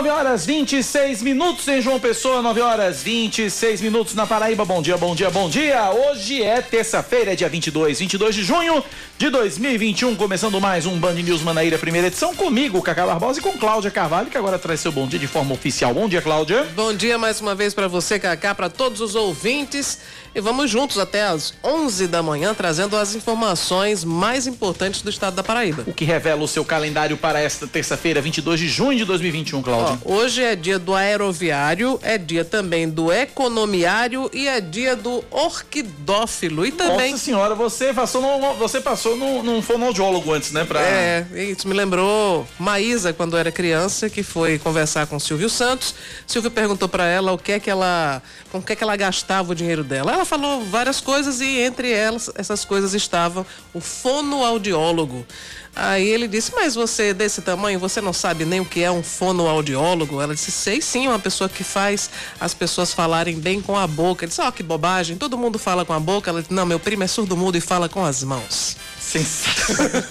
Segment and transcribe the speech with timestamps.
[0.00, 4.64] 9 horas 26 minutos em João Pessoa, 9 horas 26 minutos na Paraíba.
[4.64, 5.90] Bom dia, bom dia, bom dia.
[5.90, 8.82] Hoje é terça-feira, dia 22, 22 de junho
[9.18, 13.52] de 2021, começando mais um Band News Manaíra, primeira edição, comigo, Cacá Barbosa e com
[13.58, 15.92] Cláudia Carvalho, que agora traz seu bom dia de forma oficial.
[15.92, 16.66] Bom dia, Cláudia.
[16.74, 19.98] Bom dia mais uma vez para você, Cacá, para todos os ouvintes.
[20.34, 25.34] E vamos juntos até às 11 da manhã trazendo as informações mais importantes do estado
[25.34, 25.82] da Paraíba.
[25.86, 29.98] O que revela o seu calendário para esta terça-feira, 22 de junho de 2021, Cláudia?
[30.04, 35.24] Ó, hoje é dia do aeroviário, é dia também do economiário e é dia do
[35.30, 36.64] orquidófilo.
[36.64, 37.12] E também.
[37.12, 40.64] Nossa senhora, você passou, no, você passou num, num fonoaudiólogo antes, né?
[40.64, 40.80] Pra...
[40.80, 45.94] É, isso me lembrou Maísa, quando era criança, que foi conversar com Silvio Santos.
[46.26, 48.22] Silvio perguntou para ela o que é que ela.
[48.52, 50.12] com o que é que ela gastava o dinheiro dela.
[50.12, 55.26] Ela falou várias coisas e entre elas, essas coisas estavam o fonoaudiólogo.
[55.74, 59.02] Aí ele disse, mas você desse tamanho, você não sabe nem o que é um
[59.02, 60.20] fonoaudiólogo?
[60.20, 64.24] Ela disse, sei sim, uma pessoa que faz as pessoas falarem bem com a boca.
[64.24, 66.30] Ele disse, ó, oh, que bobagem, todo mundo fala com a boca.
[66.30, 68.76] Ela disse, não, meu primo é surdo mudo e fala com as mãos.
[69.00, 70.04] Sensacional.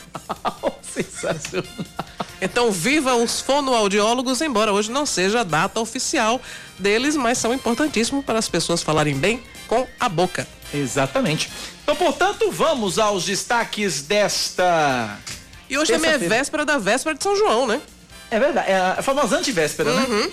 [0.82, 1.86] Sensacional.
[2.42, 6.42] Então, viva os fonoaudiólogos, embora hoje não seja a data oficial
[6.78, 10.48] deles, mas são importantíssimos para as pessoas falarem bem com a boca.
[10.74, 11.50] Exatamente.
[11.84, 15.18] Então, portanto, vamos aos destaques desta.
[15.70, 17.80] E hoje também é véspera da véspera de São João, né?
[18.32, 20.06] É verdade, é a famosa antivéspera, né?
[20.08, 20.26] uhum.
[20.26, 20.32] né?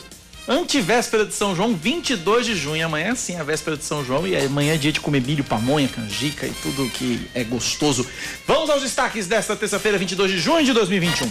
[0.49, 2.87] Antivéspera de São João, 22 de junho.
[2.87, 5.43] Amanhã sim é a véspera de São João e amanhã é dia de comer milho,
[5.43, 8.07] pamonha, canjica e tudo que é gostoso.
[8.47, 11.31] Vamos aos destaques desta terça-feira, 22 de junho de 2021.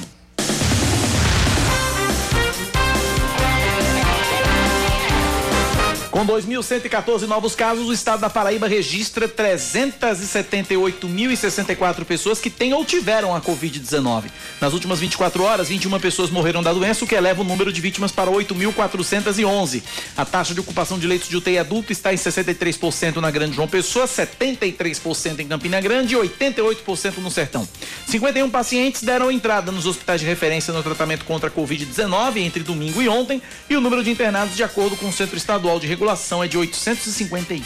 [6.26, 13.36] Com 2.114 novos casos, o estado da Paraíba registra 378.064 pessoas que têm ou tiveram
[13.36, 14.31] a Covid-19.
[14.59, 17.80] Nas últimas 24 horas, 21 pessoas morreram da doença, o que eleva o número de
[17.80, 19.84] vítimas para 8.411.
[20.18, 23.68] A taxa de ocupação de leitos de UTI adulto está em 63% na Grande João
[23.68, 27.69] Pessoa, 73% em Campina Grande e 88% no Sertão.
[28.07, 33.00] 51 pacientes deram entrada nos hospitais de referência no tratamento contra a Covid-19 entre domingo
[33.00, 36.15] e ontem, e o número de internados, de acordo com o Centro Estadual de Regulação,
[36.16, 37.62] população é de 851.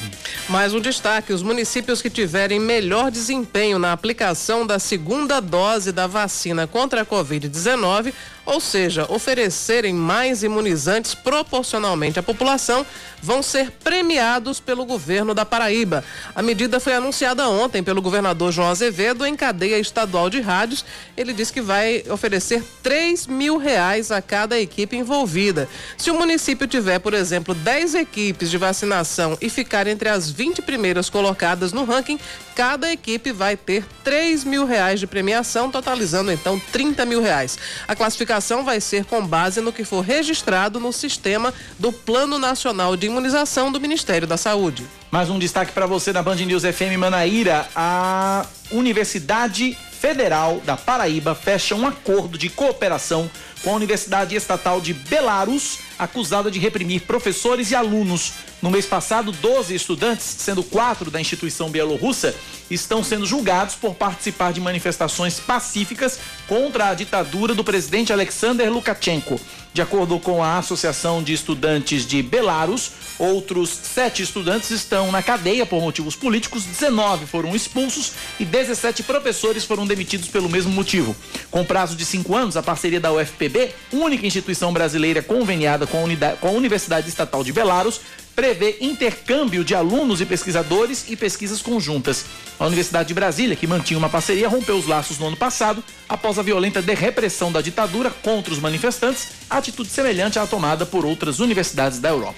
[0.50, 6.08] Mais um destaque: os municípios que tiverem melhor desempenho na aplicação da segunda dose da
[6.08, 8.12] vacina contra a Covid-19
[8.50, 12.84] ou seja, oferecerem mais imunizantes proporcionalmente à população,
[13.22, 16.04] vão ser premiados pelo governo da Paraíba.
[16.34, 20.84] A medida foi anunciada ontem pelo governador João Azevedo em cadeia estadual de rádios.
[21.16, 25.70] Ele disse que vai oferecer 3 mil reais a cada equipe envolvida.
[25.96, 30.64] Se o município tiver, por exemplo, 10 equipes de vacinação e ficar entre as 20
[30.64, 32.20] primeiras colocadas no ranking,
[32.56, 37.60] cada equipe vai ter 3 mil reais de premiação, totalizando então 30 mil reais.
[37.88, 42.96] A classificação vai ser com base no que for registrado no sistema do Plano Nacional
[42.96, 44.86] de Imunização do Ministério da Saúde.
[45.12, 47.68] Mais um destaque para você na Band News FM Manaíra.
[47.76, 53.30] A Universidade Federal da Paraíba fecha um acordo de cooperação
[53.64, 58.34] com a Universidade Estatal de Belarus, acusada de reprimir professores e alunos.
[58.62, 62.36] No mês passado, 12 estudantes, sendo quatro da instituição bielorrussa,
[62.70, 69.40] estão sendo julgados por participar de manifestações pacíficas contra a ditadura do presidente Alexander Lukashenko.
[69.72, 75.66] De acordo com a Associação de Estudantes de Belarus, outros sete estudantes estão na cadeia
[75.66, 81.16] por motivos políticos, 19 foram expulsos e 17 professores foram demitidos pelo mesmo motivo.
[81.52, 83.12] Com prazo de cinco anos, a parceria da
[83.50, 88.02] UFPB, única instituição brasileira conveniada com a, unidade, com a Universidade Estatal de Belarus,
[88.40, 92.24] prevê intercâmbio de alunos e pesquisadores e pesquisas conjuntas.
[92.58, 96.40] A Universidade de Brasília, que mantinha uma parceria, rompeu os laços no ano passado após
[96.40, 102.00] a violenta repressão da ditadura contra os manifestantes, atitude semelhante à tomada por outras universidades
[102.00, 102.36] da Europa.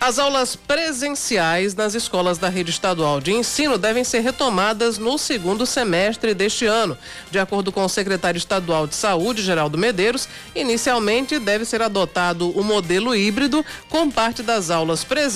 [0.00, 5.64] As aulas presenciais nas escolas da rede estadual de ensino devem ser retomadas no segundo
[5.64, 6.98] semestre deste ano.
[7.30, 12.62] De acordo com o secretário estadual de Saúde, Geraldo Medeiros, inicialmente deve ser adotado o
[12.62, 15.35] modelo híbrido, com parte das aulas presenciais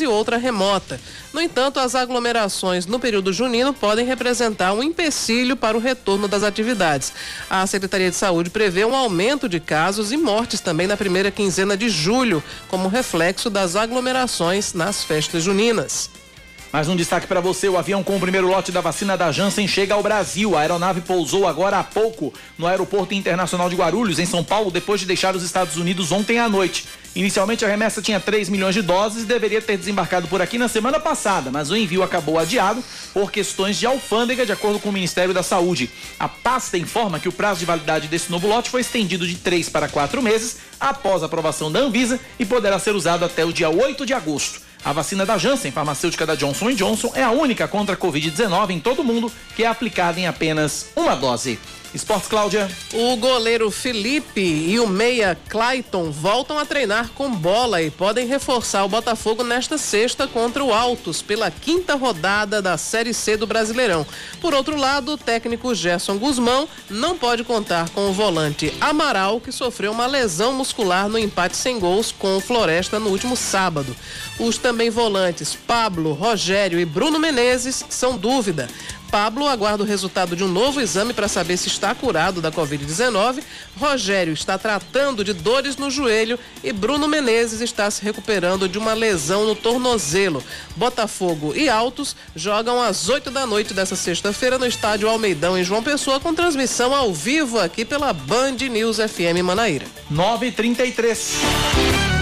[0.00, 0.98] e outra remota.
[1.32, 6.42] No entanto, as aglomerações no período junino podem representar um empecilho para o retorno das
[6.42, 7.12] atividades.
[7.50, 11.76] A Secretaria de Saúde prevê um aumento de casos e mortes também na primeira quinzena
[11.76, 16.10] de julho, como reflexo das aglomerações nas festas juninas.
[16.74, 19.68] Mais um destaque para você: o avião com o primeiro lote da vacina da Janssen
[19.68, 20.56] chega ao Brasil.
[20.56, 24.98] A aeronave pousou agora há pouco no Aeroporto Internacional de Guarulhos, em São Paulo, depois
[24.98, 26.84] de deixar os Estados Unidos ontem à noite.
[27.14, 30.66] Inicialmente a remessa tinha 3 milhões de doses e deveria ter desembarcado por aqui na
[30.66, 32.82] semana passada, mas o envio acabou adiado
[33.12, 35.88] por questões de alfândega, de acordo com o Ministério da Saúde.
[36.18, 39.68] A pasta informa que o prazo de validade desse novo lote foi estendido de 3
[39.68, 43.70] para 4 meses após a aprovação da Anvisa e poderá ser usado até o dia
[43.70, 44.60] 8 de agosto.
[44.84, 48.78] A vacina da Janssen, farmacêutica da Johnson Johnson, é a única contra a Covid-19 em
[48.78, 51.58] todo o mundo que é aplicada em apenas uma dose.
[51.94, 52.68] Esportes, Cláudia.
[52.92, 58.84] O goleiro Felipe e o meia Clayton voltam a treinar com bola e podem reforçar
[58.84, 64.04] o Botafogo nesta sexta contra o Altos pela quinta rodada da Série C do Brasileirão.
[64.40, 69.52] Por outro lado, o técnico Gerson Guzmão não pode contar com o volante Amaral, que
[69.52, 73.94] sofreu uma lesão muscular no empate sem gols com o Floresta no último sábado.
[74.40, 78.68] Os também volantes Pablo, Rogério e Bruno Menezes são dúvida.
[79.14, 83.44] Pablo aguarda o resultado de um novo exame para saber se está curado da Covid-19.
[83.78, 88.92] Rogério está tratando de dores no joelho e Bruno Menezes está se recuperando de uma
[88.92, 90.42] lesão no tornozelo.
[90.74, 95.80] Botafogo e Altos jogam às 8 da noite dessa sexta-feira no estádio Almeidão, em João
[95.80, 99.86] Pessoa, com transmissão ao vivo aqui pela Band News FM Manaíra.
[100.10, 102.13] 933.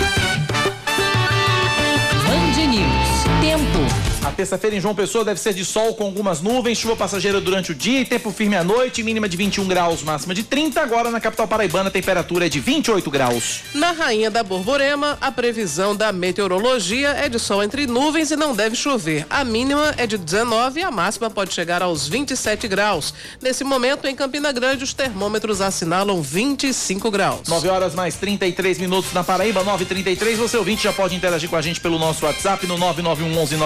[3.42, 3.81] Tempo.
[4.24, 7.72] A terça-feira em João Pessoa deve ser de sol com algumas nuvens, chuva passageira durante
[7.72, 10.80] o dia e tempo firme à noite, mínima de 21 graus, máxima de 30.
[10.80, 13.62] Agora na capital paraibana a temperatura é de 28 graus.
[13.74, 18.54] Na Rainha da Borborema, a previsão da meteorologia é de sol entre nuvens e não
[18.54, 19.26] deve chover.
[19.28, 23.12] A mínima é de 19 e a máxima pode chegar aos 27 graus.
[23.40, 27.48] Nesse momento, em Campina Grande, os termômetros assinalam 25 graus.
[27.48, 30.36] 9 horas mais 33 minutos na Paraíba, 9h33.
[30.36, 33.56] Você ouvinte já pode interagir com a gente pelo nosso WhatsApp no 991 11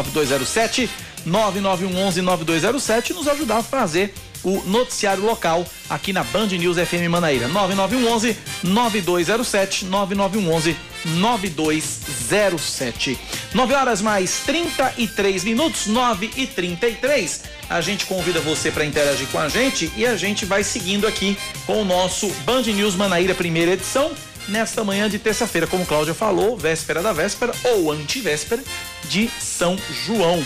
[0.47, 0.89] 9207
[1.27, 4.15] 9911 9207 nos ajudar a fazer
[4.45, 7.49] o noticiário local aqui na Band News FM Manaíra.
[7.49, 13.19] 9911 9207 9911 9207.
[13.53, 17.43] 9 horas mais 33 minutos, 9 e 33.
[17.69, 21.37] A gente convida você para interagir com a gente e a gente vai seguindo aqui
[21.67, 24.13] com o nosso Band News Manaíra primeira edição
[24.49, 28.63] nesta manhã de terça-feira, como Cláudia falou, véspera da véspera ou antivéspera
[29.09, 30.45] de São João.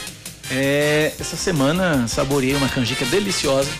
[0.50, 3.70] É, essa semana saboreei uma canjica deliciosa.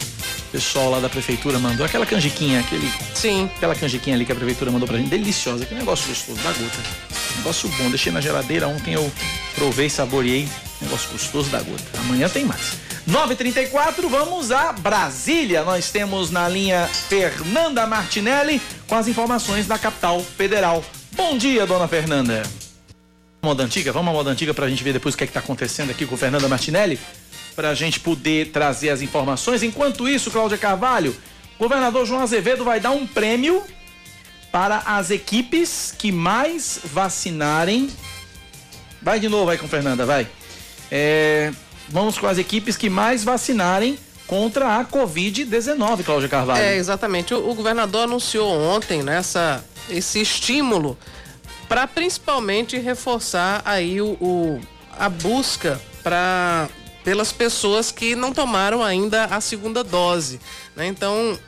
[0.49, 2.93] O pessoal lá da prefeitura mandou aquela canjiquinha, aquele.
[3.15, 3.49] Sim.
[3.57, 6.79] Aquela canjiquinha ali que a prefeitura mandou pra gente, deliciosa, que negócio gostoso, da gota.
[7.37, 9.11] Negócio bom, deixei na geladeira, ontem eu
[9.55, 10.49] provei, saboreei,
[10.81, 11.85] negócio gostoso da gota.
[12.01, 12.73] Amanhã tem mais.
[13.11, 15.65] 934, vamos a Brasília.
[15.65, 20.85] Nós temos na linha Fernanda Martinelli com as informações da capital federal.
[21.17, 22.45] Bom dia, dona Fernanda.
[23.43, 25.41] Moda antiga, vamos à moda antiga para a gente ver depois o que é está
[25.41, 27.01] acontecendo aqui com Fernanda Martinelli,
[27.57, 29.65] para a gente poder trazer as informações.
[29.65, 31.17] Enquanto isso, Cláudia Carvalho,
[31.59, 33.65] governador João Azevedo vai dar um prêmio
[34.53, 37.91] para as equipes que mais vacinarem.
[39.03, 40.29] Vai de novo aí com Fernanda, vai.
[40.93, 41.53] É,
[41.91, 46.63] vamos com as equipes que mais vacinarem contra a Covid-19, Cláudia Carvalho.
[46.63, 47.35] É, exatamente.
[47.35, 49.57] O, o, governador anunciou ontem nessa
[49.89, 50.97] né, esse estímulo
[51.69, 54.61] para principalmente reforçar aí o, o
[54.97, 56.69] a busca para
[57.03, 60.39] pelas pessoas que não tomaram ainda a segunda dose.
[60.77, 60.87] Né?
[60.87, 61.39] Então,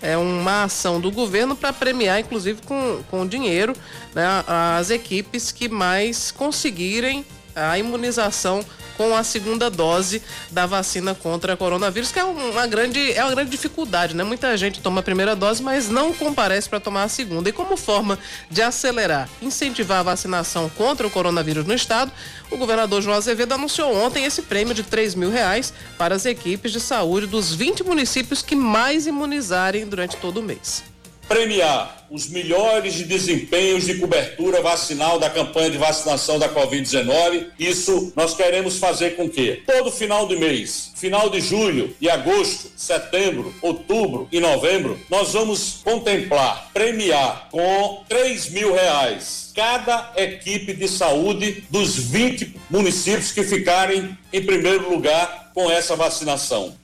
[0.00, 3.74] é uma ação do governo para premiar, inclusive com, com dinheiro,
[4.14, 7.24] né, as equipes que mais conseguirem
[7.54, 8.64] a imunização
[9.00, 13.50] com a segunda dose da vacina contra coronavírus, que é uma grande, é uma grande
[13.50, 14.22] dificuldade, né?
[14.22, 17.48] Muita gente toma a primeira dose, mas não comparece para tomar a segunda.
[17.48, 18.18] E como forma
[18.50, 22.12] de acelerar, incentivar a vacinação contra o coronavírus no estado,
[22.50, 26.70] o governador João Azevedo anunciou ontem esse prêmio de 3 mil reais para as equipes
[26.70, 30.89] de saúde dos 20 municípios que mais imunizarem durante todo o mês
[31.30, 37.46] premiar os melhores desempenhos de cobertura vacinal da campanha de vacinação da Covid-19.
[37.56, 42.72] Isso nós queremos fazer com que todo final de mês, final de julho e agosto,
[42.76, 50.88] setembro, outubro e novembro, nós vamos contemplar, premiar com 3 mil reais cada equipe de
[50.88, 56.74] saúde dos 20 municípios que ficarem em primeiro lugar com essa vacinação.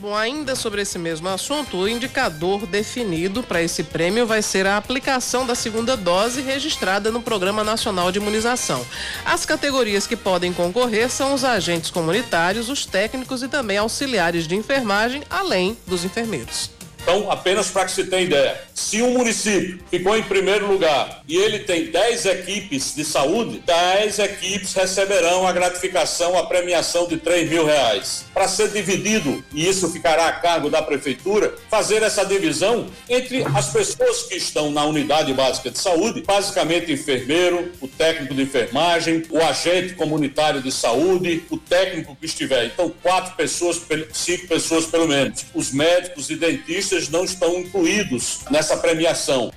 [0.00, 4.76] Bom, ainda sobre esse mesmo assunto, o indicador definido para esse prêmio vai ser a
[4.76, 8.86] aplicação da segunda dose registrada no Programa Nacional de Imunização.
[9.24, 14.54] As categorias que podem concorrer são os agentes comunitários, os técnicos e também auxiliares de
[14.54, 16.77] enfermagem, além dos enfermeiros.
[17.00, 21.36] Então, apenas para que se tenha ideia, se um município ficou em primeiro lugar e
[21.36, 27.48] ele tem 10 equipes de saúde, 10 equipes receberão a gratificação, a premiação de 3
[27.48, 28.24] mil reais.
[28.34, 33.68] Para ser dividido, e isso ficará a cargo da prefeitura, fazer essa divisão entre as
[33.68, 39.38] pessoas que estão na unidade básica de saúde, basicamente enfermeiro, o técnico de enfermagem, o
[39.38, 42.66] agente comunitário de saúde, o técnico que estiver.
[42.66, 43.80] Então, quatro pessoas,
[44.12, 45.46] cinco pessoas pelo menos.
[45.54, 49.52] Os médicos e dentistas não estão incluídos nessa premiação.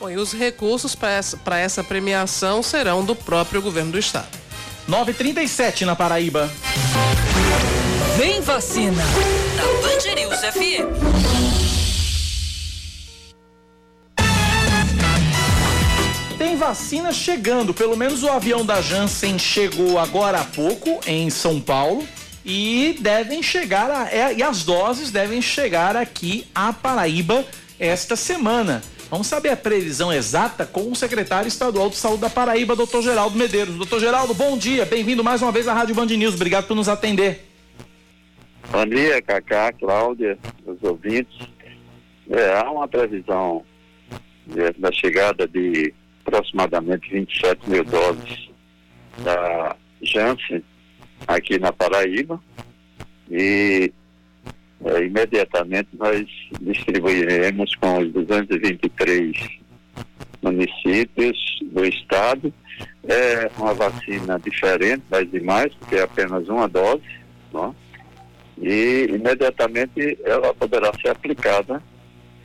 [0.00, 4.36] Bom, e os recursos para essa, essa premiação serão do próprio governo do estado.
[4.88, 6.50] 937 na Paraíba.
[8.16, 9.02] Vem vacina.
[9.56, 11.22] Da Band News FM.
[16.36, 21.60] Tem vacina chegando, pelo menos o avião da Janssen chegou agora há pouco em São
[21.60, 22.04] Paulo
[22.44, 27.44] e devem chegar a, é, e as doses devem chegar aqui a Paraíba
[27.78, 28.82] esta semana.
[29.10, 33.36] Vamos saber a previsão exata com o secretário estadual de saúde da Paraíba, doutor Geraldo
[33.36, 33.74] Medeiros.
[33.74, 36.88] Doutor Geraldo, bom dia, bem-vindo mais uma vez à Rádio Band News, obrigado por nos
[36.88, 37.44] atender.
[38.70, 41.46] Bom dia, Cacá, Cláudia, os ouvintes.
[42.30, 43.62] É, há uma previsão
[44.46, 45.92] de, da chegada de
[46.24, 48.48] aproximadamente 27 mil doses
[49.18, 50.64] da Janssen
[51.26, 52.40] aqui na Paraíba
[53.30, 53.92] e
[54.84, 56.26] é, imediatamente nós
[56.60, 59.36] distribuiremos com os 223
[60.42, 62.52] municípios do estado
[63.04, 67.02] é uma vacina diferente das demais, porque é apenas uma dose,
[67.52, 67.74] não?
[68.58, 71.82] e imediatamente ela poderá ser aplicada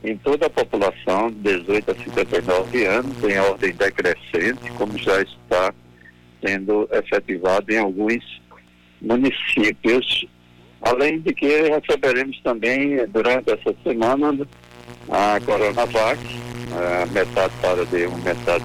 [0.02, 5.74] em toda a população de 18 a 59 anos, em ordem decrescente, como já está
[6.44, 8.40] sendo efetivado em alguns
[9.00, 10.26] municípios,
[10.82, 14.46] além de que receberemos também durante essa semana
[15.10, 16.20] a Coronavac,
[16.72, 18.64] a metade para D1, metade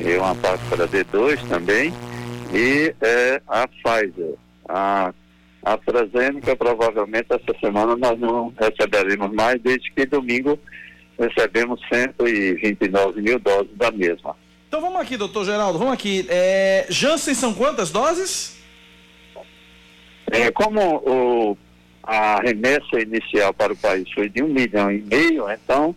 [0.00, 1.92] e uma parte para D2 também,
[2.52, 4.34] e é, a Pfizer.
[4.68, 5.12] A
[5.62, 10.58] AstraZeneca, provavelmente essa semana nós não receberemos mais, desde que domingo
[11.18, 14.34] recebemos 129 mil doses da mesma.
[14.68, 16.24] Então vamos aqui, doutor Geraldo, vamos aqui.
[16.28, 18.59] É, Janssen são quantas doses?
[20.30, 21.58] É, como o,
[22.02, 25.94] a remessa inicial para o país foi de um milhão e meio, então,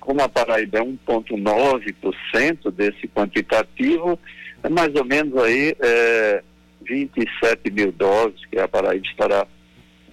[0.00, 4.18] como a Paraíba é 1,9% desse quantitativo,
[4.62, 6.42] é mais ou menos aí é,
[6.82, 9.46] 27 mil doses que a Paraíba estará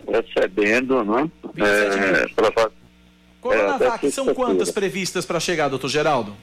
[0.07, 1.29] recebendo, né?
[1.57, 2.69] É, pra,
[3.41, 6.35] Coronavac, é, são quantas previstas para chegar, doutor Geraldo?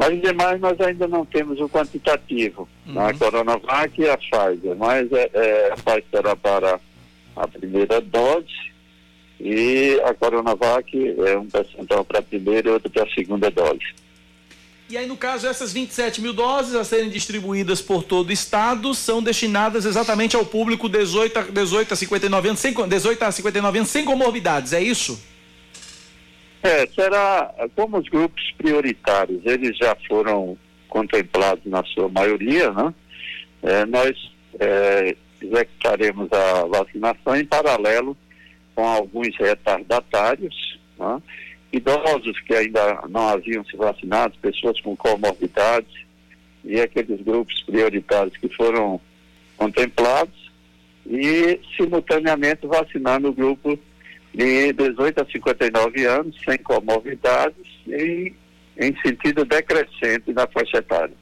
[0.00, 2.66] As demais nós ainda não temos o quantitativo.
[2.86, 2.98] Uhum.
[2.98, 6.80] A Coronavac e a Pfizer, mas é, é, a Pfizer será para
[7.36, 8.70] a primeira dose
[9.38, 10.90] e a Coronavac
[11.26, 13.84] é um percentual para a primeira e outro para a segunda dose.
[14.88, 18.92] E aí, no caso, essas 27 mil doses a serem distribuídas por todo o estado
[18.94, 23.78] são destinadas exatamente ao público 18 a, 18 a 59 anos, sem, 18 a 59
[23.78, 25.20] anos sem comorbidades, é isso?
[26.62, 32.94] É, será, como os grupos prioritários, eles já foram contemplados na sua maioria, né?
[33.62, 38.16] É, nós é, executaremos a vacinação em paralelo
[38.74, 41.22] com alguns retardatários, né?
[41.72, 45.92] idosos que ainda não haviam se vacinado, pessoas com comorbidades
[46.64, 49.00] e aqueles grupos prioritários que foram
[49.56, 50.50] contemplados
[51.06, 53.78] e simultaneamente vacinando o grupo
[54.34, 58.32] de 18 a 59 anos, sem comorbidades e
[58.78, 61.14] em sentido decrescente na faixa etária.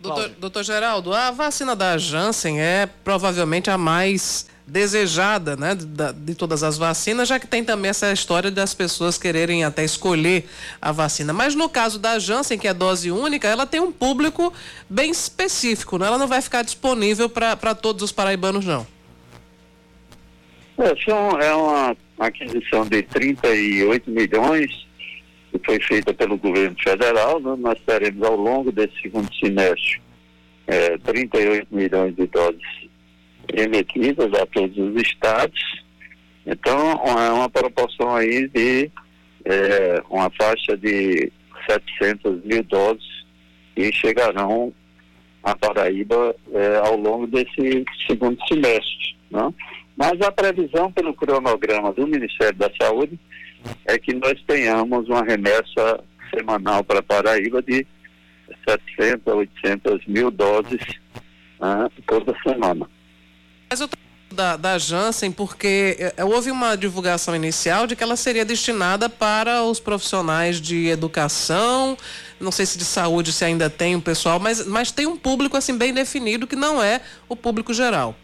[0.00, 6.34] Doutor, doutor Geraldo, a vacina da Janssen é provavelmente a mais desejada, né, de, de,
[6.34, 10.48] todas as vacinas, já que tem também essa história das pessoas quererem até escolher
[10.80, 11.32] a vacina.
[11.32, 14.52] Mas no caso da Janssen, que é dose única, ela tem um público
[14.88, 16.06] bem específico, né?
[16.06, 18.86] Ela não vai ficar disponível para todos os paraibanos, não.
[20.78, 21.96] É, é uma
[22.26, 24.86] aquisição de 38 milhões
[25.50, 27.40] que foi feita pelo governo federal.
[27.40, 27.56] Né?
[27.58, 30.00] Nós teremos ao longo desse segundo semestre
[30.66, 32.88] é, 38 milhões de doses
[33.52, 35.60] remetidas a todos os estados.
[36.46, 38.90] Então, é uma proporção aí de
[39.44, 41.32] é, uma faixa de
[41.68, 43.04] 700 mil doses
[43.74, 44.72] que chegarão
[45.42, 49.16] à Paraíba é, ao longo desse segundo semestre.
[49.30, 49.52] Né?
[50.00, 53.20] Mas a previsão pelo cronograma do Ministério da Saúde
[53.84, 56.02] é que nós tenhamos uma remessa
[56.34, 57.86] semanal para Paraíba de
[58.66, 60.80] 700 a 800 mil doses
[61.60, 62.88] né, toda semana.
[63.68, 63.90] Mas eu
[64.32, 69.64] da, da Janssen, porque é, houve uma divulgação inicial de que ela seria destinada para
[69.64, 71.98] os profissionais de educação,
[72.40, 75.58] não sei se de saúde se ainda tem o pessoal, mas, mas tem um público
[75.58, 78.16] assim bem definido que não é o público geral.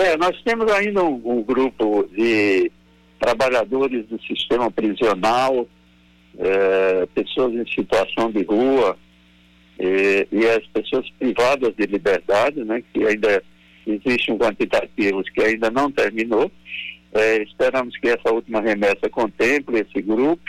[0.00, 2.72] É, nós temos ainda um, um grupo de
[3.18, 5.68] trabalhadores do sistema prisional,
[6.38, 8.96] é, pessoas em situação de rua
[9.78, 13.42] e, e, as pessoas privadas de liberdade, né, que ainda
[13.86, 16.50] existe um quantitativo que ainda não terminou.
[17.12, 20.42] É, esperamos que essa última remessa contemple esse grupo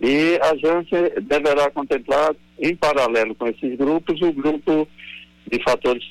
[0.00, 4.88] e a gente deverá contemplar, em paralelo com esses grupos, o grupo
[5.50, 6.04] de fatores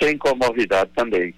[0.00, 1.34] sem comorbidade também.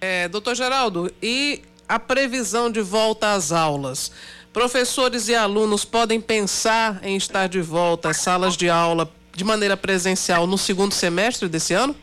[0.00, 4.10] É, doutor Geraldo, e a previsão de volta às aulas?
[4.50, 9.76] Professores e alunos podem pensar em estar de volta às salas de aula de maneira
[9.76, 11.94] presencial no segundo semestre desse ano?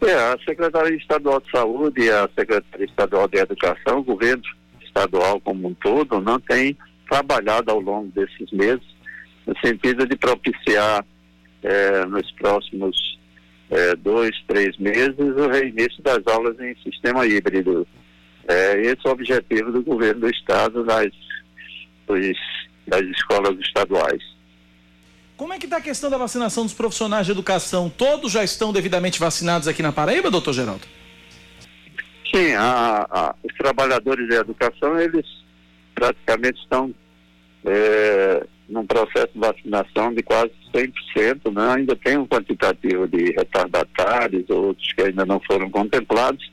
[0.00, 4.42] É, a Secretaria Estadual de Saúde e a Secretaria Estadual de Educação, o governo
[4.82, 6.76] estadual como um todo, não tem
[7.08, 8.84] trabalhado ao longo desses meses
[9.46, 11.04] no sentido de propiciar
[11.62, 13.15] é, nos próximos
[13.70, 17.86] é, dois, três meses o reinício das aulas em sistema híbrido.
[18.48, 21.10] É, esse é o objetivo do governo do estado das,
[22.06, 22.36] dos,
[22.86, 24.22] das escolas estaduais.
[25.36, 27.90] Como é que está a questão da vacinação dos profissionais de educação?
[27.90, 30.86] Todos já estão devidamente vacinados aqui na Paraíba, doutor Geraldo?
[32.34, 35.26] Sim, a, a, os trabalhadores de educação, eles
[35.94, 36.94] praticamente estão
[37.64, 41.74] é, num processo de vacinação de quase 100%, né?
[41.76, 46.50] ainda tem um quantitativo de retardatários, outros que ainda não foram contemplados,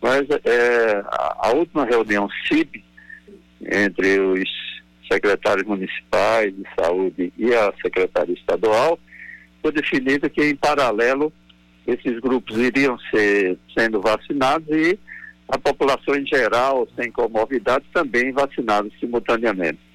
[0.00, 1.02] mas é,
[1.38, 2.84] a, última reunião CIB
[3.60, 4.48] entre os
[5.10, 8.98] secretários municipais de saúde e a secretaria estadual,
[9.60, 11.32] foi definido que em paralelo
[11.86, 14.98] esses grupos iriam ser sendo vacinados e
[15.48, 19.89] a população em geral, sem comorbidade, também vacinados simultaneamente.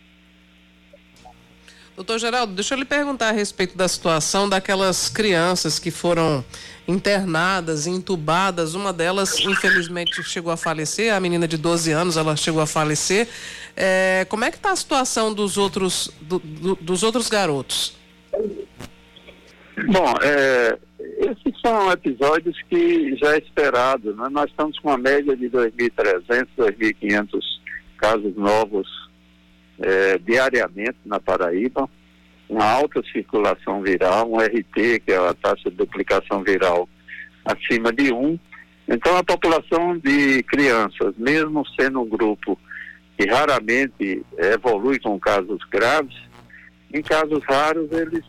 [1.95, 6.43] Doutor Geraldo, deixa eu lhe perguntar a respeito da situação daquelas crianças que foram
[6.85, 8.75] internadas, entubadas.
[8.75, 13.29] Uma delas, infelizmente, chegou a falecer, a menina de 12 anos, ela chegou a falecer.
[13.77, 17.96] É, como é que está a situação dos outros, do, do, dos outros garotos?
[19.87, 24.13] Bom, é, esses são episódios que já é esperado.
[24.17, 24.27] Né?
[24.29, 27.39] Nós estamos com uma média de 2.300, 2.500
[27.98, 29.04] casos novos
[29.79, 31.90] é, diariamente na Paraíba,
[32.48, 36.88] uma alta circulação viral, um RT, que é a taxa de duplicação viral,
[37.44, 38.40] acima de 1.
[38.88, 42.57] Então, a população de crianças, mesmo sendo um grupo
[43.18, 46.16] que raramente evolui com casos graves,
[46.94, 48.24] em casos raros eles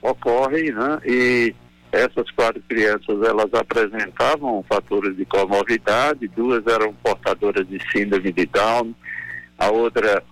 [0.00, 1.00] ocorrem, né?
[1.04, 1.54] E
[1.90, 8.94] essas quatro crianças, elas apresentavam fatores de comorbidade, duas eram portadoras de síndrome de Down,
[9.58, 10.22] a outra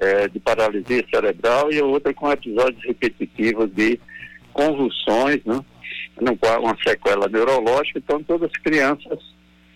[0.00, 4.00] é, de paralisia cerebral e outra com episódios repetitivos de
[4.52, 5.64] convulsões, né?
[6.20, 9.18] Uma sequela neurológica, então todas as crianças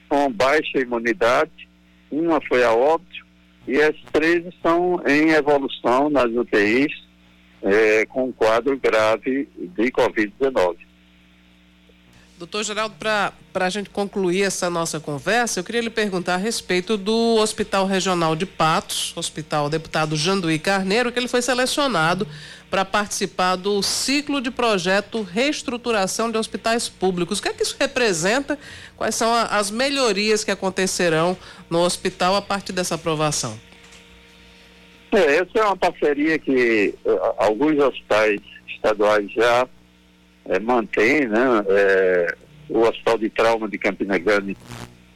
[0.08, 1.68] com baixa imunidade,
[2.10, 3.24] uma foi a óbito
[3.66, 6.92] e as três estão em evolução nas UTIs
[7.62, 10.76] é, com um quadro grave de Covid-19.
[12.42, 16.96] Doutor Geraldo, para a gente concluir essa nossa conversa, eu queria lhe perguntar a respeito
[16.96, 22.26] do Hospital Regional de Patos, Hospital Deputado Janduí Carneiro, que ele foi selecionado
[22.68, 27.38] para participar do ciclo de projeto Reestruturação de Hospitais Públicos.
[27.38, 28.58] O que é que isso representa?
[28.96, 31.38] Quais são a, as melhorias que acontecerão
[31.70, 33.56] no hospital a partir dessa aprovação?
[35.12, 39.68] É, essa é uma parceria que uh, alguns hospitais estaduais já
[40.46, 41.64] é, mantém, né?
[41.68, 42.36] É,
[42.68, 44.56] o Hospital de Trauma de Campina Grande,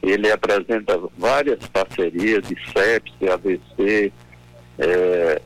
[0.01, 4.13] ele apresenta várias parcerias de CEPS, de AVC,
[4.79, 5.41] é,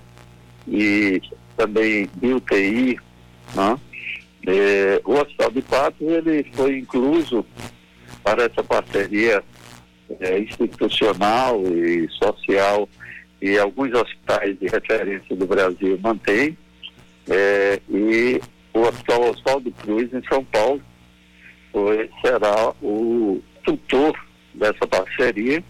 [0.67, 1.21] e
[1.55, 2.99] também de UTI,
[3.55, 3.79] né?
[4.47, 7.45] É, o Hospital de Patos, ele foi incluso
[8.23, 9.43] para essa parceria
[10.19, 12.89] é, institucional e social
[13.41, 16.57] e alguns hospitais de referência do Brasil mantêm,
[17.29, 18.41] é, e
[18.73, 20.81] o Hospital Oswaldo Cruz, em São Paulo,
[21.71, 24.17] foi, será o tutor
[24.53, 25.63] dessa parceria.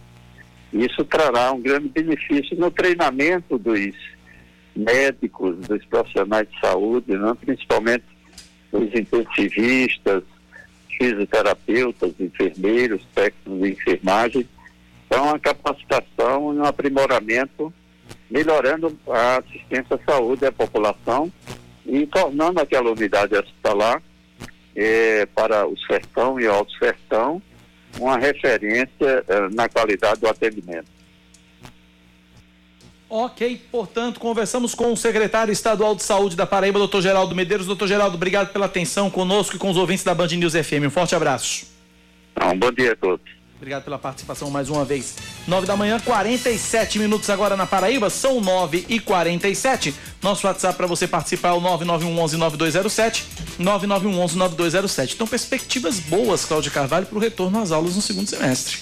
[0.73, 3.95] Isso trará um grande benefício no treinamento dos
[4.75, 7.35] médicos, dos profissionais de saúde, né?
[7.39, 8.05] principalmente
[8.71, 10.23] os intensivistas,
[10.97, 14.49] fisioterapeutas, enfermeiros, técnicos de enfermagem.
[15.05, 17.73] Então, a capacitação e um aprimoramento,
[18.29, 21.31] melhorando a assistência à saúde à população
[21.91, 24.01] e tornando aquela unidade hospitalar
[24.73, 27.41] é, para o Sertão e Alto Sertão
[27.99, 30.88] uma referência é, na qualidade do atendimento.
[33.10, 37.67] Ok, portanto, conversamos com o secretário estadual de saúde da Paraíba, doutor Geraldo Medeiros.
[37.67, 40.86] Doutor Geraldo, obrigado pela atenção conosco e com os ouvintes da Band News FM.
[40.86, 41.67] Um forte abraço.
[42.41, 43.40] Um bom dia a todos.
[43.62, 45.13] Obrigado pela participação mais uma vez.
[45.47, 49.93] 9 da manhã, 47 minutos agora na Paraíba, são 9 e 47.
[50.19, 53.21] Nosso WhatsApp para você participar é o 9911-9207,
[53.60, 55.13] 9911-9207.
[55.13, 58.80] Então, perspectivas boas, Cláudia Carvalho, para o retorno às aulas no segundo semestre.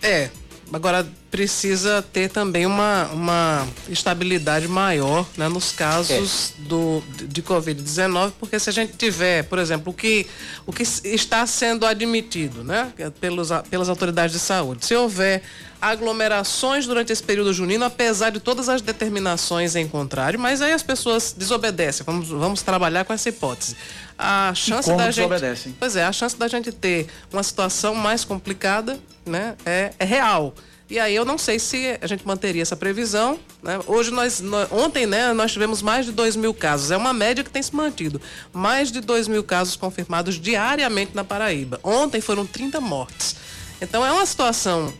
[0.00, 0.30] É,
[0.74, 6.62] Agora precisa ter também uma, uma estabilidade maior né, nos casos é.
[6.62, 10.26] do, de Covid-19, porque se a gente tiver, por exemplo, o que,
[10.66, 15.42] o que está sendo admitido né, pelos, pelas autoridades de saúde, se houver
[15.80, 20.82] aglomerações durante esse período junino, apesar de todas as determinações em contrário, mas aí as
[20.82, 22.04] pessoas desobedecem.
[22.06, 23.76] Vamos, vamos trabalhar com essa hipótese.
[24.18, 25.74] A chance da gente.
[25.78, 30.54] Pois é, a chance da gente ter uma situação mais complicada né, é, é real.
[30.88, 33.38] E aí eu não sei se a gente manteria essa previsão.
[33.62, 33.80] Né?
[33.86, 36.90] Hoje nós, nós, ontem, né, nós tivemos mais de 2 mil casos.
[36.90, 38.20] É uma média que tem se mantido.
[38.52, 41.80] Mais de 2 mil casos confirmados diariamente na Paraíba.
[41.82, 43.34] Ontem foram 30 mortes.
[43.80, 44.92] Então é uma situação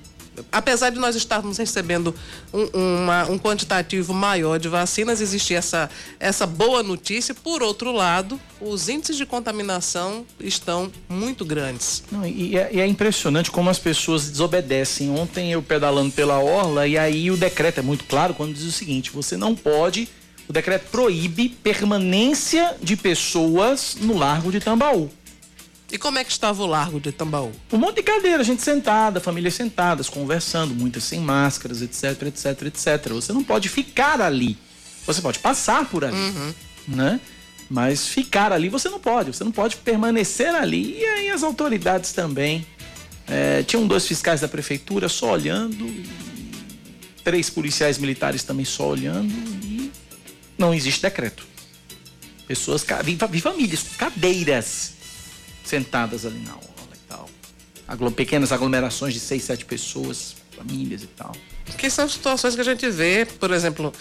[0.50, 2.14] apesar de nós estarmos recebendo
[2.52, 7.34] um, uma, um quantitativo maior de vacinas, existe essa, essa boa notícia.
[7.34, 12.02] Por outro lado, os índices de contaminação estão muito grandes.
[12.10, 15.10] Não, e, é, e, é, impressionante como as pessoas desobedecem.
[15.10, 18.72] Ontem eu pedalando pela orla e aí o decreto é muito claro quando diz o
[18.72, 20.08] seguinte: você não pode.
[20.46, 25.10] O decreto proíbe permanência de pessoas no Largo de Tambaú.
[25.94, 27.52] E como é que estava o largo de Tambaú?
[27.72, 33.12] Um monte de cadeira, gente sentada, famílias sentadas, conversando, muitas sem máscaras, etc, etc, etc.
[33.12, 34.58] Você não pode ficar ali.
[35.06, 36.54] Você pode passar por ali, uhum.
[36.88, 37.20] né?
[37.70, 39.32] Mas ficar ali você não pode.
[39.32, 40.98] Você não pode permanecer ali.
[40.98, 42.66] E aí as autoridades também.
[43.28, 45.88] É, tinham dois fiscais da prefeitura só olhando,
[47.22, 49.92] três policiais militares também só olhando e
[50.58, 51.46] não existe decreto.
[52.48, 54.93] Pessoas, vi, vi famílias, cadeiras
[55.64, 57.28] sentadas ali na aula e tal.
[57.88, 61.32] Aglo pequenas aglomerações de seis, sete pessoas, famílias e tal.
[61.78, 63.92] Que são situações que a gente vê, por exemplo,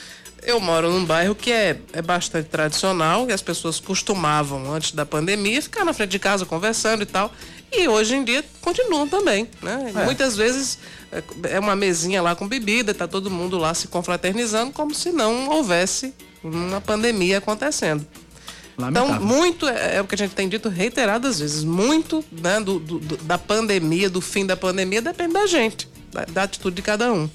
[0.45, 5.05] eu moro num bairro que é, é bastante tradicional, e as pessoas costumavam, antes da
[5.05, 7.33] pandemia, ficar na frente de casa conversando e tal.
[7.71, 9.91] E hoje em dia continuam também, né?
[9.95, 10.05] É.
[10.05, 10.77] Muitas vezes
[11.11, 11.23] é,
[11.55, 15.49] é uma mesinha lá com bebida, tá todo mundo lá se confraternizando, como se não
[15.49, 18.05] houvesse uma pandemia acontecendo.
[18.77, 19.15] Lamentável.
[19.15, 22.79] Então, muito é, é, o que a gente tem dito reiteradas vezes, muito né, do,
[22.79, 27.11] do, da pandemia, do fim da pandemia, depende da gente, da, da atitude de cada
[27.11, 27.29] um.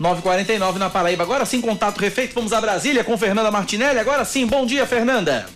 [0.00, 1.22] 9h49 na Paraíba.
[1.22, 2.34] Agora sim, contato refeito.
[2.34, 4.00] Vamos a Brasília com Fernanda Martinelli.
[4.00, 5.46] Agora sim, bom dia, Fernanda.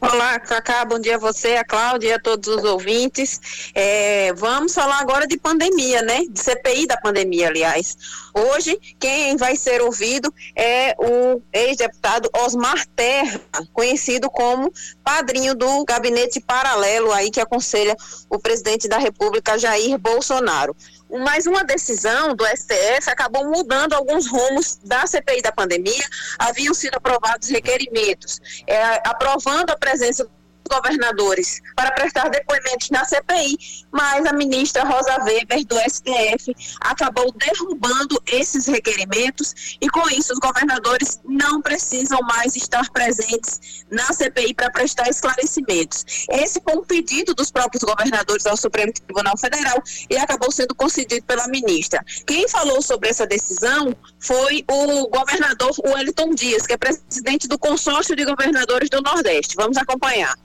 [0.00, 3.70] Olá, Cacá, bom dia a você, a Cláudia e a todos os ouvintes.
[3.74, 6.24] É, vamos falar agora de pandemia, né?
[6.28, 7.96] De CPI da pandemia, aliás.
[8.32, 13.40] Hoje, quem vai ser ouvido é o ex-deputado Osmar Terra,
[13.74, 14.72] conhecido como
[15.04, 17.94] padrinho do gabinete paralelo aí que aconselha
[18.30, 20.74] o presidente da República, Jair Bolsonaro
[21.18, 26.04] mas uma decisão do STF acabou mudando alguns rumos da CPI da pandemia.
[26.38, 30.28] Haviam sido aprovados requerimentos, é, aprovando a presença
[30.68, 33.58] governadores para prestar depoimentos na CPI,
[33.92, 40.38] mas a ministra Rosa Weber do STF acabou derrubando esses requerimentos e com isso os
[40.38, 46.04] governadores não precisam mais estar presentes na CPI para prestar esclarecimentos.
[46.30, 51.24] Esse foi um pedido dos próprios governadores ao Supremo Tribunal Federal e acabou sendo concedido
[51.26, 52.04] pela ministra.
[52.26, 58.14] Quem falou sobre essa decisão foi o governador Wellington Dias, que é presidente do consórcio
[58.14, 59.54] de governadores do Nordeste.
[59.56, 60.36] Vamos acompanhar.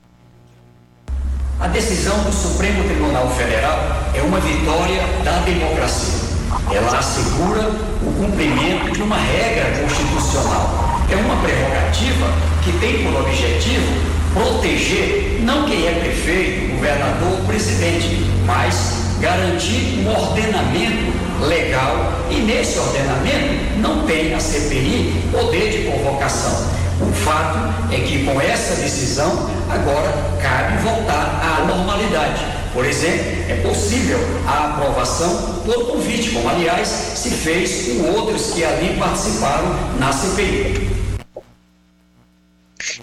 [1.57, 3.79] A decisão do Supremo Tribunal Federal
[4.13, 6.19] é uma vitória da democracia.
[6.69, 10.99] Ela assegura o cumprimento de uma regra constitucional.
[11.09, 12.27] É uma prerrogativa
[12.61, 13.85] que tem por objetivo
[14.33, 21.13] proteger não quem é prefeito, governador ou presidente, mas garantir um ordenamento
[21.47, 26.84] legal e nesse ordenamento não tem a CPI poder de convocação.
[27.01, 32.45] O fato é que com essa decisão agora cabe voltar à normalidade.
[32.73, 38.63] Por exemplo, é possível a aprovação por convite, como aliás se fez com outros que
[38.63, 40.84] ali participaram na CPI.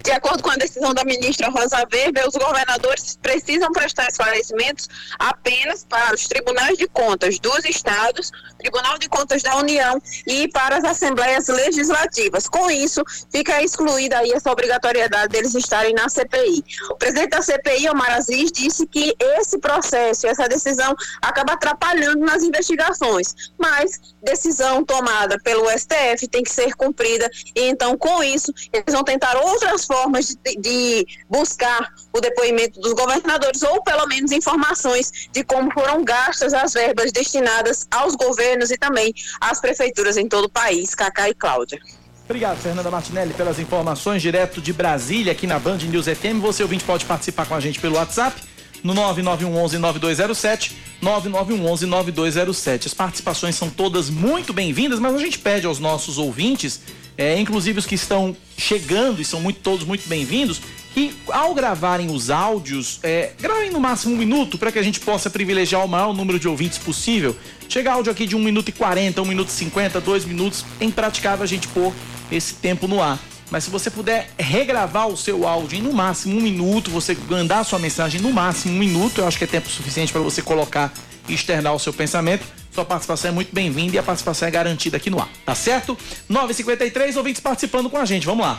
[0.03, 5.85] De acordo com a decisão da ministra Rosa Weber, os governadores precisam prestar esclarecimentos apenas
[5.85, 10.85] para os tribunais de contas dos estados, Tribunal de Contas da União e para as
[10.85, 12.47] assembleias legislativas.
[12.47, 16.65] Com isso, fica excluída aí essa obrigatoriedade deles estarem na CPI.
[16.91, 22.43] O presidente da CPI, Omar Aziz, disse que esse processo, essa decisão acaba atrapalhando nas
[22.43, 28.95] investigações, mas decisão tomada pelo STF tem que ser cumprida e então com isso eles
[28.95, 35.11] vão tentar outras formas de, de buscar o depoimento dos governadores ou pelo menos informações
[35.33, 40.45] de como foram gastas as verbas destinadas aos governos e também às prefeituras em todo
[40.45, 41.81] o país, Cacá e Cláudia.
[42.25, 46.41] Obrigado, Fernanda Martinelli, pelas informações direto de Brasília, aqui na Band News FM.
[46.41, 48.41] Você, ouvinte, pode participar com a gente pelo WhatsApp
[48.83, 52.87] no 9911-9207, 9911-9207.
[52.87, 56.81] As participações são todas muito bem-vindas, mas a gente pede aos nossos ouvintes,
[57.17, 60.61] é, inclusive os que estão chegando e são muito, todos muito bem-vindos,
[60.95, 65.01] que ao gravarem os áudios, é, gravem no máximo um minuto para que a gente
[65.01, 67.37] possa privilegiar o maior número de ouvintes possível.
[67.69, 70.85] Chega áudio aqui de 1 minuto e 40, 1 minuto e 50, 2 minutos, é
[70.85, 71.93] impraticável a gente pôr
[72.31, 73.19] esse tempo no ar.
[73.51, 77.65] Mas se você puder regravar o seu áudio em no máximo um minuto, você mandar
[77.65, 80.93] sua mensagem no máximo um minuto, eu acho que é tempo suficiente para você colocar
[81.29, 82.62] e externar o seu pensamento.
[82.73, 85.97] Sua participação é muito bem-vinda e a participação é garantida aqui no ar, tá certo?
[86.31, 88.59] 9h53, ouvintes participando com a gente, vamos lá.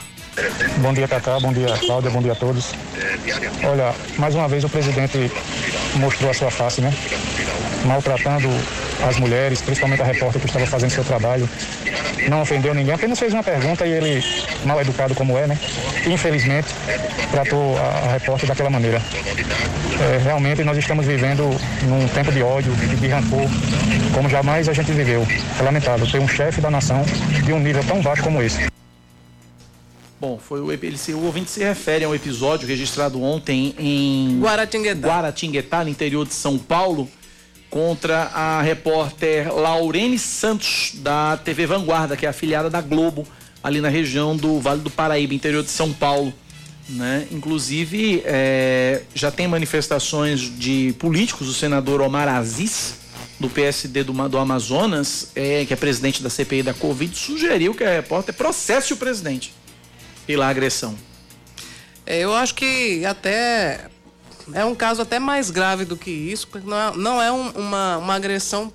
[0.77, 2.73] Bom dia, Cacá, bom dia, Cláudia, bom dia a todos.
[3.63, 5.31] Olha, mais uma vez o presidente
[5.95, 6.93] mostrou a sua face, né?
[7.85, 8.49] Maltratando
[9.07, 11.49] as mulheres, principalmente a repórter que estava fazendo seu trabalho.
[12.29, 14.23] Não ofendeu ninguém, apenas fez uma pergunta e ele,
[14.63, 15.57] mal educado como é, né?
[16.05, 16.67] Infelizmente,
[17.31, 19.01] tratou a, a repórter daquela maneira.
[19.99, 21.43] É, realmente nós estamos vivendo
[21.83, 23.47] num tempo de ódio, de, de rancor,
[24.13, 25.25] como jamais a gente viveu.
[25.59, 27.03] É lamentável ter um chefe da nação
[27.43, 28.67] de um nível tão baixo como esse.
[30.19, 35.07] Bom, foi o, ele, o ouvinte se refere a um episódio registrado ontem em Guaratinguetá,
[35.07, 37.09] Guaratinguetá no interior de São Paulo,
[37.69, 43.27] contra a repórter Laurene Santos, da TV Vanguarda, que é afiliada da Globo,
[43.61, 46.33] ali na região do Vale do Paraíba, interior de São Paulo.
[46.87, 47.27] Né?
[47.31, 52.95] Inclusive, é, já tem manifestações de políticos, o senador Omar Aziz,
[53.43, 57.83] do PSD do, do Amazonas, é, que é presidente da CPI da Covid, sugeriu que
[57.83, 59.53] a repórter processe o presidente
[60.25, 60.95] pela agressão.
[62.05, 63.89] É, eu acho que até
[64.53, 67.49] é um caso até mais grave do que isso, porque não é, não é um,
[67.49, 68.71] uma, uma agressão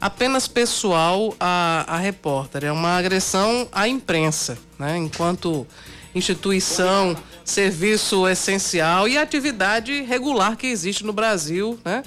[0.00, 4.96] apenas pessoal à, à repórter, é uma agressão à imprensa, né?
[4.96, 5.66] enquanto
[6.14, 11.78] instituição, serviço essencial e atividade regular que existe no Brasil.
[11.84, 12.02] Né?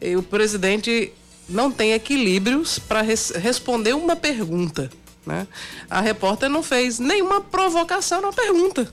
[0.00, 1.12] E o presidente
[1.48, 4.90] não tem equilíbrios para res, responder uma pergunta.
[5.24, 5.46] Né?
[5.90, 8.92] A repórter não fez nenhuma provocação na pergunta.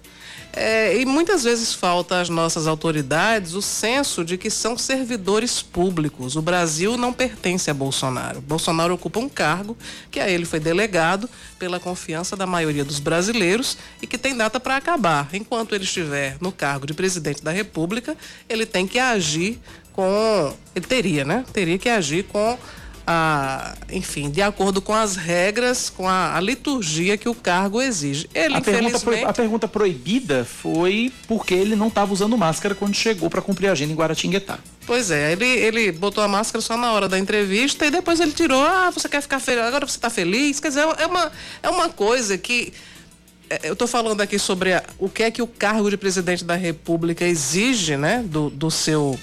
[0.57, 6.37] É, e muitas vezes falta às nossas autoridades o senso de que são servidores públicos.
[6.37, 8.39] O Brasil não pertence a Bolsonaro.
[8.39, 9.77] Bolsonaro ocupa um cargo
[10.09, 14.57] que a ele foi delegado pela confiança da maioria dos brasileiros e que tem data
[14.57, 15.27] para acabar.
[15.33, 18.15] Enquanto ele estiver no cargo de presidente da República,
[18.47, 19.59] ele tem que agir
[19.95, 20.53] com.
[20.75, 21.45] Ele teria, né?
[21.53, 22.57] Teria que agir com
[23.07, 28.27] a, enfim, de acordo com as regras, com a, a liturgia que o cargo exige.
[28.33, 32.95] Ele, a, pergunta pro, a pergunta proibida foi porque ele não estava usando máscara quando
[32.95, 34.59] chegou para cumprir a agenda em Guaratinguetá.
[34.85, 38.31] Pois é, ele, ele botou a máscara só na hora da entrevista e depois ele
[38.31, 38.61] tirou.
[38.63, 39.63] Ah, você quer ficar feliz?
[39.63, 40.59] Agora você está feliz?
[40.59, 41.31] Quer dizer, é uma,
[41.63, 42.73] é uma coisa que
[43.49, 46.43] é, eu estou falando aqui sobre a, o que é que o cargo de presidente
[46.43, 49.17] da República exige, né, do, do seu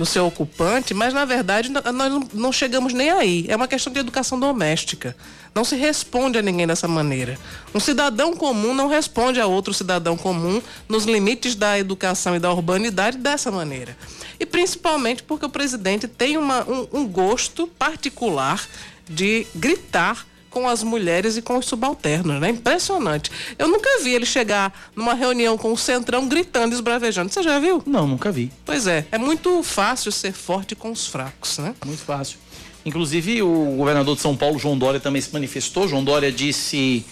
[0.00, 3.44] do seu ocupante, mas na verdade nós não chegamos nem aí.
[3.48, 5.14] É uma questão de educação doméstica.
[5.54, 7.38] Não se responde a ninguém dessa maneira.
[7.74, 12.50] Um cidadão comum não responde a outro cidadão comum nos limites da educação e da
[12.50, 13.94] urbanidade dessa maneira.
[14.38, 18.66] E principalmente porque o presidente tem uma, um, um gosto particular
[19.06, 22.50] de gritar com as mulheres e com os subalternos, né?
[22.50, 23.30] Impressionante.
[23.56, 27.32] Eu nunca vi ele chegar numa reunião com o Centrão gritando e esbravejando.
[27.32, 27.82] Você já viu?
[27.86, 28.50] Não, nunca vi.
[28.64, 31.74] Pois é, é muito fácil ser forte com os fracos, né?
[31.86, 32.38] Muito fácil.
[32.84, 35.86] Inclusive, o governador de São Paulo, João Dória, também se manifestou.
[35.86, 37.04] João Dória disse,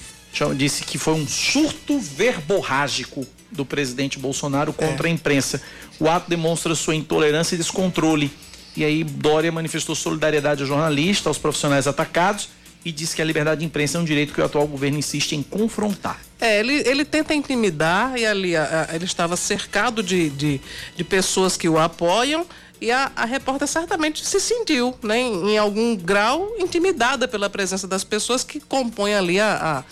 [0.56, 5.10] disse que foi um surto verborrágico do presidente Bolsonaro contra é.
[5.10, 5.62] a imprensa.
[6.00, 8.30] O ato demonstra sua intolerância e descontrole.
[8.76, 12.48] E aí, Dória manifestou solidariedade ao jornalista, aos profissionais atacados
[12.84, 15.32] e diz que a liberdade de imprensa é um direito que o atual governo insiste
[15.32, 16.20] em confrontar.
[16.40, 20.60] É, ele, ele tenta intimidar e ali a, a, ele estava cercado de, de,
[20.96, 22.46] de, pessoas que o apoiam
[22.80, 27.88] E a, a repórter certamente se sentiu, né, em, em, algum grau, intimidada pela presença
[27.88, 29.82] das pessoas que compõem ali a,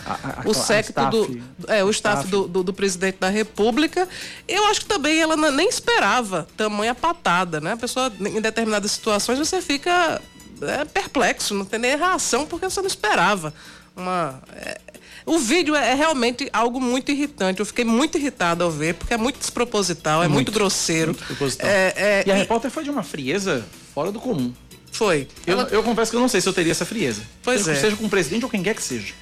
[0.44, 2.30] o séquito do, é, o staff, staff.
[2.30, 4.08] Do, do, do, presidente da República.
[4.46, 7.72] Eu acho que também ela nem esperava tamanha patada, né?
[7.72, 10.22] A pessoa, em determinadas situações, você fica
[10.62, 13.52] é, perplexo, não tem nem reação, porque você não esperava.
[13.96, 14.78] Uma, é,
[15.24, 17.60] o vídeo é, é, realmente algo muito irritante.
[17.60, 21.08] Eu fiquei muito irritada ao ver, porque é muito desproposital, é, muito, muito, grosseiro.
[21.08, 21.68] Muito desproposital.
[21.68, 22.38] É, é, e a e...
[22.38, 24.52] repórter foi de uma frieza fora do comum.
[24.92, 25.28] Foi.
[25.46, 25.68] Eu, Ela...
[25.70, 27.22] eu confesso que eu não sei se eu teria essa frieza.
[27.42, 27.80] Pois seja, é.
[27.80, 29.12] Seja com o presidente ou quem quer que seja.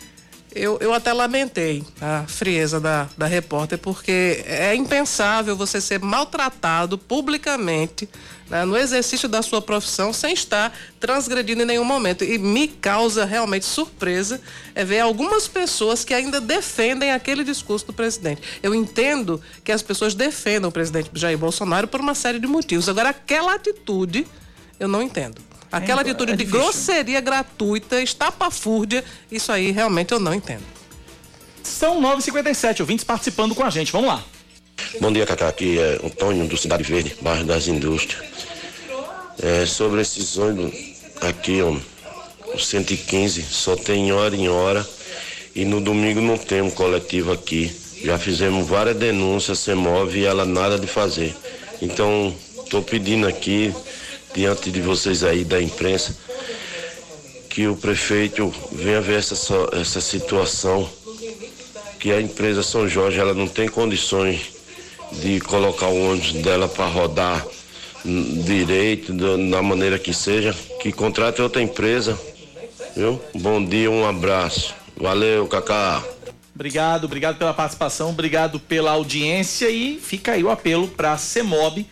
[0.55, 6.97] Eu, eu até lamentei a frieza da, da repórter, porque é impensável você ser maltratado
[6.97, 8.09] publicamente
[8.49, 12.23] né, no exercício da sua profissão sem estar transgredindo em nenhum momento.
[12.23, 14.41] E me causa realmente surpresa
[14.75, 18.43] é ver algumas pessoas que ainda defendem aquele discurso do presidente.
[18.63, 22.89] Eu entendo que as pessoas defendam o presidente Jair Bolsonaro por uma série de motivos.
[22.89, 24.27] Agora, aquela atitude,
[24.79, 25.41] eu não entendo.
[25.75, 30.63] Aquela é, atitude é de grosseria gratuita, estapafúrdia, isso aí realmente eu não entendo.
[31.65, 33.91] São 9h57, ouvintes participando com a gente.
[33.91, 34.25] Vamos lá.
[35.01, 35.49] Bom dia, Cacá.
[35.49, 38.23] Aqui é Antônio do Cidade Verde, bairro das Indústrias.
[39.43, 40.73] É, sobre esses ônibus
[41.21, 41.77] aqui, ó,
[42.55, 44.89] o 115, só tem hora em hora
[45.57, 47.75] e no domingo não tem um coletivo aqui.
[48.01, 51.35] Já fizemos várias denúncias, você move e ela nada de fazer.
[51.83, 52.33] Então,
[52.63, 53.75] estou pedindo aqui
[54.35, 56.17] diante de vocês aí da imprensa,
[57.49, 59.35] que o prefeito venha ver essa,
[59.73, 60.89] essa situação,
[62.01, 64.55] que a empresa São Jorge ela não tem condições
[65.13, 67.47] de colocar o ônibus dela para rodar
[68.05, 72.19] direito, da maneira que seja, que contrate outra empresa.
[72.95, 73.21] Viu?
[73.35, 74.75] Bom dia, um abraço.
[74.97, 76.03] Valeu, Cacá.
[76.55, 81.85] Obrigado, obrigado pela participação, obrigado pela audiência e fica aí o apelo para a CEMOB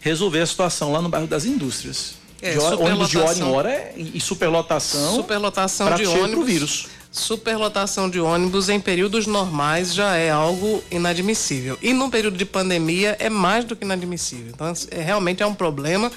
[0.00, 2.14] resolver a situação lá no bairro das Indústrias.
[2.42, 5.14] É, de hora, ônibus de hora em hora e superlotação.
[5.14, 6.46] Superlotação de ônibus.
[6.46, 6.86] vírus.
[7.12, 11.76] Superlotação de ônibus em períodos normais já é algo inadmissível.
[11.82, 14.52] E no período de pandemia é mais do que inadmissível.
[14.54, 16.10] Então, é, realmente é um problema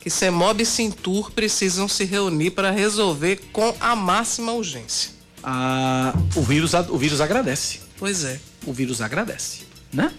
[0.00, 5.12] que CEMOB e Cintur precisam se reunir para resolver com a máxima urgência.
[5.42, 7.80] Ah, o, vírus, o vírus agradece.
[7.96, 8.40] Pois é.
[8.66, 9.60] O vírus agradece,
[9.92, 10.12] né?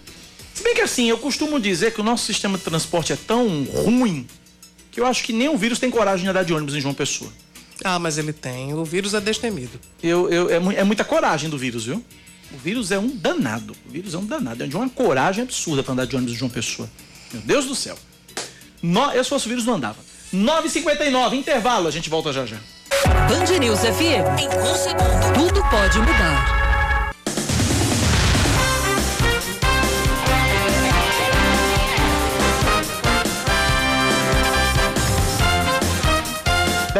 [0.54, 3.64] Se bem que assim, eu costumo dizer que o nosso sistema de transporte é tão
[3.64, 4.26] ruim
[4.90, 6.94] que eu acho que nem o vírus tem coragem de andar de ônibus em João
[6.94, 7.32] Pessoa.
[7.82, 8.74] Ah, mas ele tem.
[8.74, 9.80] O vírus é destemido.
[10.02, 12.04] Eu, eu, é, é muita coragem do vírus, viu?
[12.52, 13.74] O vírus é um danado.
[13.86, 14.62] O vírus é um danado.
[14.62, 16.88] É de uma coragem absurda para andar de ônibus em João Pessoa.
[17.32, 17.98] Meu Deus do céu.
[18.82, 19.96] No, eu se fosse o vírus não andava.
[20.34, 22.58] 9h59, intervalo, a gente volta já já.
[23.28, 24.40] Band News FM.
[24.40, 26.71] Em um segundo, tudo pode mudar.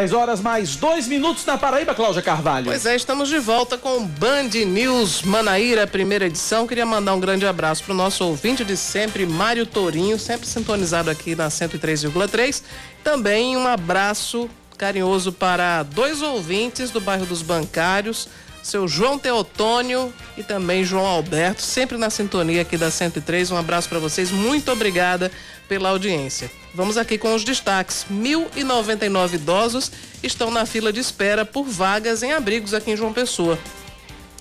[0.03, 2.65] 10 horas mais dois minutos na Paraíba, Cláudia Carvalho.
[2.65, 6.67] Pois é, estamos de volta com Band News Manaíra, primeira edição.
[6.67, 11.09] Queria mandar um grande abraço para o nosso ouvinte de sempre, Mário Torinho, sempre sintonizado
[11.09, 12.65] aqui na 103,3.
[13.05, 18.29] Também um abraço carinhoso para dois ouvintes do bairro dos Bancários,
[18.61, 23.53] seu João Teotônio e também João Alberto, sempre na sintonia aqui da 103.
[23.53, 25.31] Um abraço para vocês, muito obrigada
[25.73, 26.51] pela audiência.
[26.75, 28.05] Vamos aqui com os destaques.
[28.13, 29.91] 1.099 idosos
[30.23, 33.59] estão na fila de espera por vagas em abrigos aqui em João Pessoa.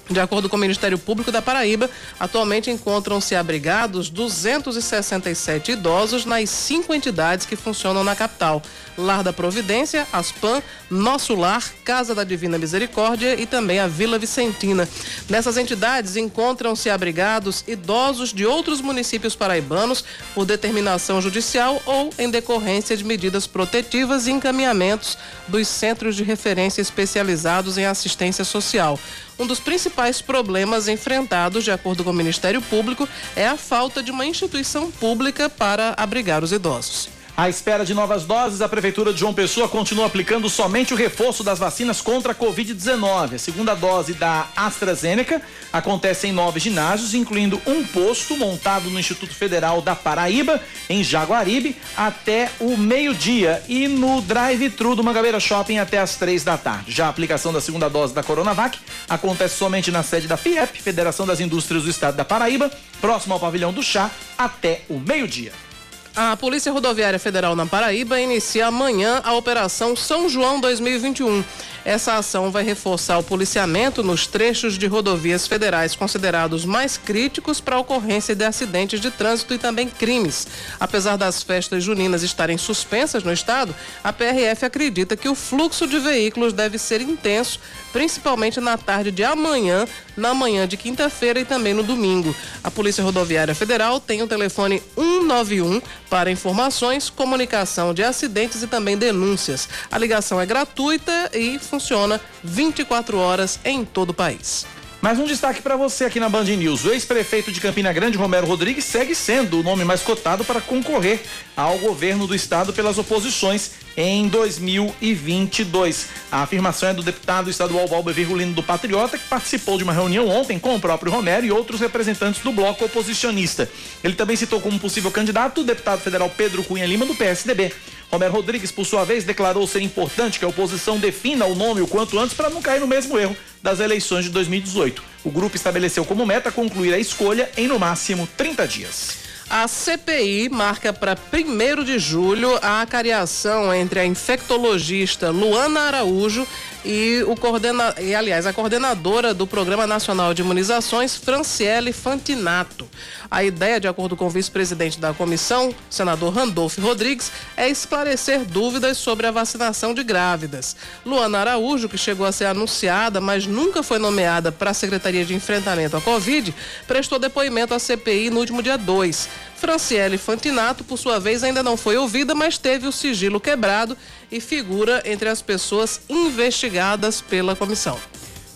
[0.09, 6.93] De acordo com o Ministério Público da Paraíba, atualmente encontram-se abrigados 267 idosos nas cinco
[6.93, 8.61] entidades que funcionam na capital:
[8.97, 14.87] Lar da Providência, Aspan, Nosso Lar, Casa da Divina Misericórdia e também a Vila Vicentina.
[15.29, 22.97] Nessas entidades encontram-se abrigados idosos de outros municípios paraibanos por determinação judicial ou em decorrência
[22.97, 28.99] de medidas protetivas e encaminhamentos dos centros de referência especializados em assistência social.
[29.41, 34.11] Um dos principais problemas enfrentados, de acordo com o Ministério Público, é a falta de
[34.11, 37.09] uma instituição pública para abrigar os idosos.
[37.41, 41.43] À espera de novas doses, a Prefeitura de João Pessoa continua aplicando somente o reforço
[41.43, 43.33] das vacinas contra a Covid-19.
[43.33, 45.41] A segunda dose da AstraZeneca
[45.73, 51.75] acontece em nove ginásios, incluindo um posto montado no Instituto Federal da Paraíba, em Jaguaribe,
[51.97, 56.91] até o meio-dia e no drive-thru do Mangabeira Shopping até as três da tarde.
[56.91, 58.77] Já a aplicação da segunda dose da Coronavac
[59.09, 62.69] acontece somente na sede da FIEP, Federação das Indústrias do Estado da Paraíba,
[63.01, 65.70] próximo ao pavilhão do chá, até o meio-dia.
[66.15, 71.41] A Polícia Rodoviária Federal na Paraíba inicia amanhã a Operação São João 2021.
[71.83, 77.75] Essa ação vai reforçar o policiamento nos trechos de rodovias federais considerados mais críticos para
[77.75, 80.47] a ocorrência de acidentes de trânsito e também crimes.
[80.79, 83.73] Apesar das festas juninas estarem suspensas no estado,
[84.03, 87.59] a PRF acredita que o fluxo de veículos deve ser intenso,
[87.91, 92.35] principalmente na tarde de amanhã, na manhã de quinta-feira e também no domingo.
[92.63, 98.97] A Polícia Rodoviária Federal tem o telefone 191 para informações, comunicação de acidentes e também
[98.97, 99.67] denúncias.
[99.91, 104.65] A ligação é gratuita e funciona 24 horas em todo o país.
[105.01, 106.85] Mais um destaque para você aqui na Band News.
[106.85, 111.19] O ex-prefeito de Campina Grande, Romero Rodrigues, segue sendo o nome mais cotado para concorrer
[111.57, 116.07] ao governo do estado pelas oposições em 2022.
[116.31, 120.27] A afirmação é do deputado estadual Valber Virgulino do Patriota, que participou de uma reunião
[120.27, 123.67] ontem com o próprio Romero e outros representantes do bloco oposicionista.
[124.03, 127.73] Ele também citou como possível candidato o deputado federal Pedro Cunha Lima, do PSDB.
[128.11, 131.87] Romero Rodrigues, por sua vez, declarou ser importante que a oposição defina o nome o
[131.87, 135.01] quanto antes para não cair no mesmo erro das eleições de 2018.
[135.23, 139.17] O grupo estabeleceu como meta concluir a escolha em no máximo 30 dias.
[139.49, 146.47] A CPI marca para 1 de julho a cariação entre a infectologista Luana Araújo
[146.83, 147.93] e o coordena...
[147.99, 152.89] e aliás, a coordenadora do Programa Nacional de Imunizações, Franciele Fantinato.
[153.29, 158.97] A ideia, de acordo com o vice-presidente da comissão, senador Randolfo Rodrigues, é esclarecer dúvidas
[158.97, 160.75] sobre a vacinação de grávidas.
[161.05, 165.33] Luana Araújo, que chegou a ser anunciada, mas nunca foi nomeada para a Secretaria de
[165.33, 166.53] Enfrentamento à Covid,
[166.87, 169.29] prestou depoimento à CPI no último dia 2.
[169.61, 173.95] Franciele Fantinato, por sua vez, ainda não foi ouvida, mas teve o sigilo quebrado
[174.31, 177.99] e figura entre as pessoas investigadas pela comissão.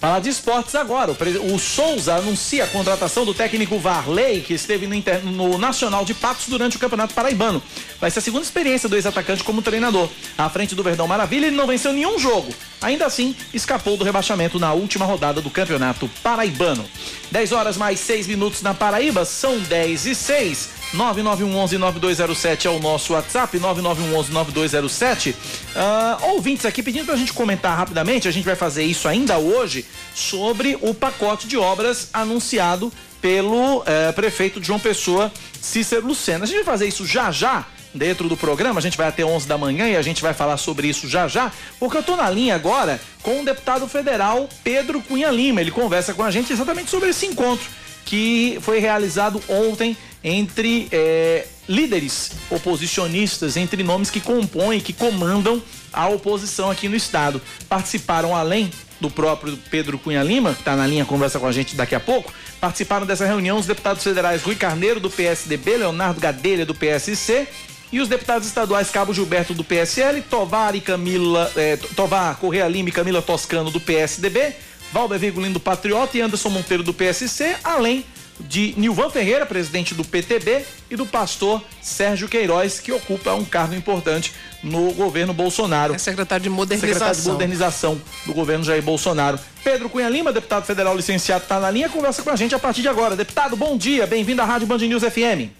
[0.05, 1.11] Falar de esportes agora.
[1.11, 5.25] O, Souza anuncia a contratação do técnico Varley, que esteve no, Inter...
[5.25, 7.59] no, Nacional de Patos durante o Campeonato Paraibano.
[7.99, 10.07] Vai ser a segunda experiência do ex-atacante como treinador.
[10.37, 12.53] À frente do Verdão Maravilha, ele não venceu nenhum jogo.
[12.81, 16.85] Ainda assim, escapou do rebaixamento na última rodada do Campeonato Paraibano.
[17.31, 20.69] 10 horas mais 6 minutos na Paraíba, são 10 e 6.
[20.93, 25.33] 9911-9207 é o nosso WhatsApp, 9911-9207.
[25.33, 29.85] Uh, ouvintes aqui pedindo pra gente comentar rapidamente, a gente vai fazer isso ainda hoje,
[30.13, 35.31] sobre o pacote de obras anunciado pelo uh, prefeito João Pessoa,
[35.61, 36.43] Cícero Lucena.
[36.43, 39.47] A gente vai fazer isso já já dentro do programa, a gente vai até 11
[39.47, 42.29] da manhã e a gente vai falar sobre isso já já, porque eu tô na
[42.29, 45.61] linha agora com o deputado federal Pedro Cunha Lima.
[45.61, 47.65] Ele conversa com a gente exatamente sobre esse encontro
[48.05, 56.07] que foi realizado ontem entre é, líderes oposicionistas, entre nomes que compõem, que comandam a
[56.07, 57.41] oposição aqui no estado.
[57.67, 61.75] Participaram além do próprio Pedro Cunha Lima, que está na linha conversa com a gente
[61.75, 66.65] daqui a pouco, participaram dessa reunião os deputados federais Rui Carneiro, do PSDB, Leonardo Gadelha,
[66.65, 67.47] do PSC,
[67.91, 72.89] e os deputados estaduais Cabo Gilberto, do PSL, Tovar e Camila, eh, Tovar Correia Lima
[72.89, 74.53] e Camila Toscano, do PSDB,
[74.95, 78.05] Valber Virgulino, do Patriota e Anderson Monteiro, do PSC, além
[78.39, 83.75] de Nilvan Ferreira, presidente do PTB, e do pastor Sérgio Queiroz, que ocupa um cargo
[83.75, 84.31] importante
[84.63, 85.93] no governo Bolsonaro.
[85.93, 86.93] É secretário de modernização.
[86.93, 89.37] Secretário de modernização do governo Jair Bolsonaro.
[89.65, 92.81] Pedro Cunha Lima, deputado federal licenciado, está na linha, conversa com a gente a partir
[92.81, 93.17] de agora.
[93.17, 95.51] Deputado, bom dia, bem-vindo à Rádio Band News FM.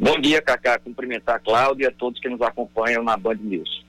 [0.00, 0.80] Bom dia, Cacá.
[0.80, 3.85] Cumprimentar a Cláudia e a todos que nos acompanham na Band News.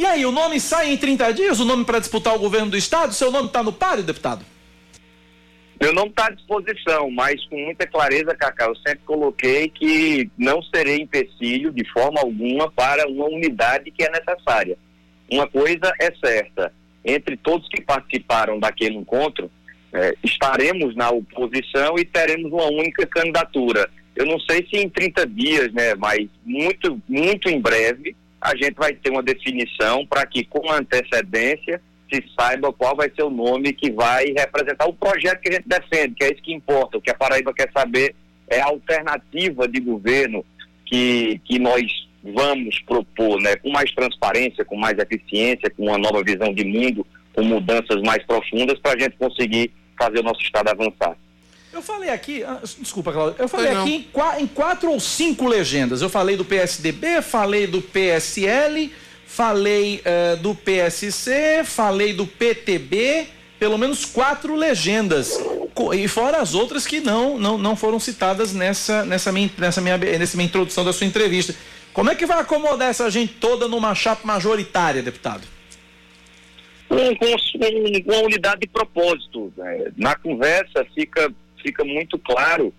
[0.00, 2.76] E aí, o nome sai em 30 dias, o nome para disputar o governo do
[2.78, 3.12] estado?
[3.12, 4.42] Seu nome está no páreo, deputado?
[5.78, 10.62] Meu nome está à disposição, mas com muita clareza, Cacá, eu sempre coloquei que não
[10.62, 14.78] serei empecilho de forma alguma para uma unidade que é necessária.
[15.30, 16.72] Uma coisa é certa,
[17.04, 19.50] entre todos que participaram daquele encontro,
[19.92, 23.86] é, estaremos na oposição e teremos uma única candidatura.
[24.16, 28.74] Eu não sei se em 30 dias, né, mas muito, muito em breve, a gente
[28.74, 31.80] vai ter uma definição para que, com antecedência,
[32.12, 35.68] se saiba qual vai ser o nome que vai representar o projeto que a gente
[35.68, 36.98] defende, que é isso que importa.
[36.98, 38.14] O que a Paraíba quer saber
[38.48, 40.44] é a alternativa de governo
[40.84, 41.84] que, que nós
[42.22, 47.06] vamos propor, né, com mais transparência, com mais eficiência, com uma nova visão de mundo,
[47.32, 51.16] com mudanças mais profundas para a gente conseguir fazer o nosso Estado avançar.
[51.72, 56.02] Eu falei aqui, ah, desculpa, Cláudio, eu falei aqui em, em quatro ou cinco legendas.
[56.02, 58.92] Eu falei do PSDB, falei do PSL,
[59.24, 65.38] falei uh, do PSC, falei do PTB, pelo menos quatro legendas.
[65.94, 69.96] E fora as outras que não, não, não foram citadas nessa, nessa, minha, nessa, minha,
[69.96, 71.54] nessa minha introdução da sua entrevista.
[71.92, 75.46] Como é que vai acomodar essa gente toda numa chapa majoritária, deputado?
[76.88, 77.36] Com, com,
[78.04, 79.52] com uma unidade de propósito.
[79.56, 79.92] Né?
[79.96, 82.72] Na conversa fica, fica muito claro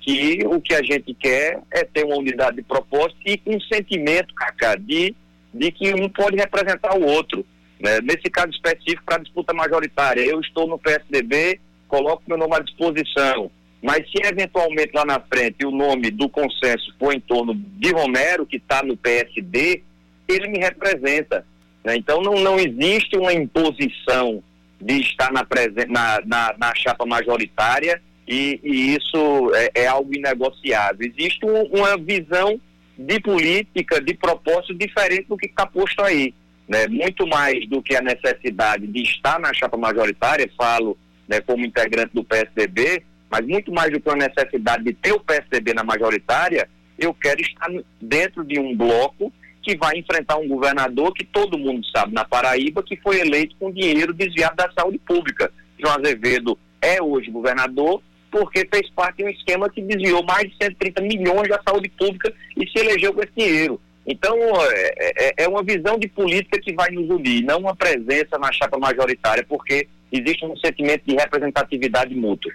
[0.00, 4.34] que o que a gente quer é ter uma unidade de propósito e um sentimento,
[4.34, 5.14] Cacá, de
[5.52, 7.44] de que um pode representar o outro.
[7.78, 8.00] Né?
[8.00, 13.50] Nesse caso específico, para disputa majoritária, eu estou no PSDB, coloco meu nome à disposição.
[13.82, 18.46] Mas se eventualmente lá na frente o nome do consenso for em torno de Romero,
[18.46, 19.82] que está no PSD,
[20.28, 21.44] ele me representa.
[21.84, 21.96] Né?
[21.96, 24.42] Então não, não existe uma imposição
[24.80, 25.46] de estar na,
[25.88, 31.06] na, na, na chapa majoritária e, e isso é, é, algo inegociável.
[31.06, 32.60] Existe um, uma visão
[32.96, 36.34] de política, de propósito diferente do que está posto aí.
[36.68, 36.86] Né?
[36.88, 40.96] Muito mais do que a necessidade de estar na chapa majoritária, falo
[41.28, 45.20] né, como integrante do PSDB, mas muito mais do que a necessidade de ter o
[45.20, 46.68] PSDB na majoritária,
[46.98, 47.68] eu quero estar
[48.00, 52.82] dentro de um bloco que vai enfrentar um governador que todo mundo sabe na Paraíba
[52.82, 55.52] que foi eleito com dinheiro desviado da saúde pública.
[55.78, 58.02] João Azevedo é hoje governador
[58.32, 62.32] porque fez parte de um esquema que desviou mais de 130 milhões da saúde pública
[62.56, 63.78] e se elegeu com esse dinheiro.
[64.06, 68.38] Então, é, é, é, uma visão de política que vai nos unir, não uma presença
[68.38, 72.52] na chapa majoritária, porque existe um sentimento de representatividade mútua.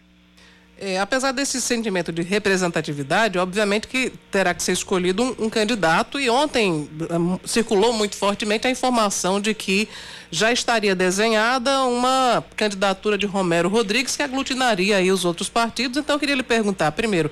[0.80, 6.20] É, apesar desse sentimento de representatividade, obviamente que terá que ser escolhido um, um, candidato
[6.20, 9.90] e ontem um, circulou muito fortemente a informação de que
[10.30, 15.98] já estaria desenhada uma candidatura de Romero Rodrigues que aglutinaria aí os outros partidos.
[15.98, 17.32] Então eu queria lhe perguntar, primeiro,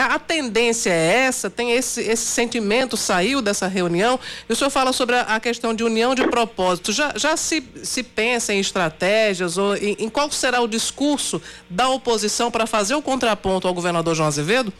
[0.00, 1.48] a tendência é essa?
[1.48, 4.18] Tem esse, esse sentimento saiu dessa reunião?
[4.48, 6.92] E o senhor fala sobre a, a questão de união de propósito.
[6.92, 11.40] Já, já se, se pensa em estratégias ou em, em qual será o discurso
[11.70, 14.72] da oposição para fazer o contraponto ao governador João Azevedo?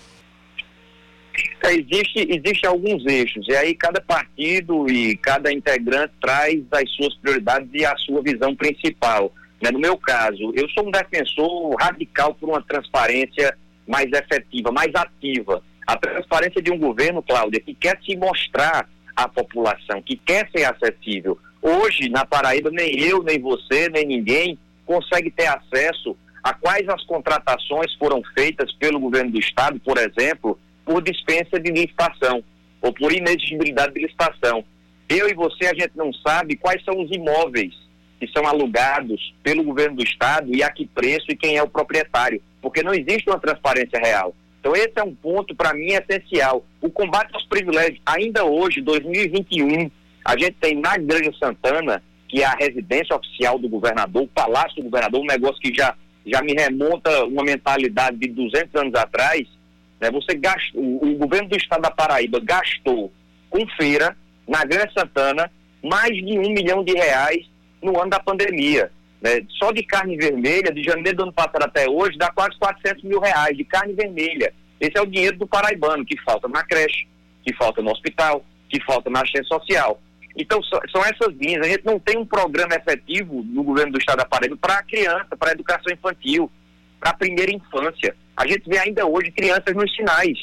[1.64, 7.14] É, existe, existe alguns eixos, e aí cada partido e cada integrante traz as suas
[7.16, 9.32] prioridades e a sua visão principal.
[9.62, 9.70] Né?
[9.70, 13.56] No meu caso, eu sou um defensor radical por uma transparência
[13.88, 15.62] mais efetiva, mais ativa.
[15.86, 20.64] A transparência de um governo, Cláudia, que quer se mostrar à população, que quer ser
[20.64, 21.38] acessível.
[21.62, 27.02] Hoje, na Paraíba, nem eu, nem você, nem ninguém consegue ter acesso a quais as
[27.04, 32.44] contratações foram feitas pelo governo do Estado, por exemplo, por dispensa de licitação
[32.80, 34.64] ou por inexigibilidade de licitação.
[35.08, 37.74] Eu e você, a gente não sabe quais são os imóveis
[38.20, 41.68] que são alugados pelo governo do Estado e a que preço e quem é o
[41.68, 44.34] proprietário porque não existe uma transparência real.
[44.60, 46.64] Então esse é um ponto para mim essencial.
[46.80, 49.90] O combate aos privilégios, ainda hoje, 2021,
[50.24, 54.76] a gente tem na Grande Santana, que é a residência oficial do governador, o palácio
[54.76, 55.94] do governador, um negócio que já,
[56.26, 59.46] já me remonta uma mentalidade de 200 anos atrás,
[60.00, 60.10] né?
[60.10, 63.12] Você gastou, o, o governo do estado da Paraíba gastou
[63.48, 65.50] com feira na Grande Santana
[65.82, 67.46] mais de um milhão de reais
[67.82, 68.90] no ano da pandemia.
[69.20, 69.44] Né?
[69.58, 73.20] Só de carne vermelha, de janeiro do ano passado até hoje, dá quase 400 mil
[73.20, 74.52] reais de carne vermelha.
[74.80, 77.06] Esse é o dinheiro do paraibano que falta na creche,
[77.44, 80.00] que falta no hospital, que falta na assistência social.
[80.36, 81.66] Então, são essas linhas.
[81.66, 84.82] A gente não tem um programa efetivo no governo do estado da Paraíba para a
[84.84, 86.50] criança, para a educação infantil,
[87.00, 88.14] para a primeira infância.
[88.36, 90.38] A gente vê ainda hoje crianças nos sinais.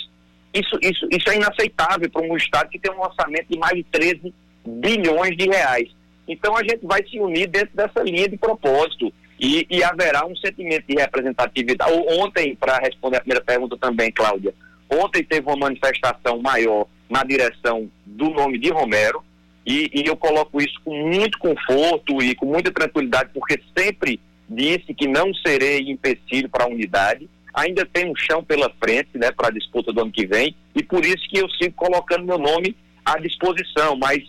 [0.53, 3.84] Isso, isso, isso é inaceitável para um estado que tem um orçamento de mais de
[3.84, 4.34] 13
[4.65, 5.89] bilhões de reais.
[6.28, 10.36] Então a gente vai se unir dentro dessa linha de propósito e, e haverá um
[10.36, 11.91] sentimento de representatividade.
[12.19, 14.53] Ontem, para responder a primeira pergunta também, Cláudia,
[14.89, 19.23] ontem teve uma manifestação maior na direção do nome de Romero
[19.65, 24.93] e, e eu coloco isso com muito conforto e com muita tranquilidade, porque sempre disse
[24.93, 27.28] que não serei empecilho para a unidade.
[27.53, 30.84] Ainda tem um chão pela frente, né, para a disputa do ano que vem, e
[30.84, 33.95] por isso que eu sigo colocando meu nome à disposição.
[33.95, 34.23] Mas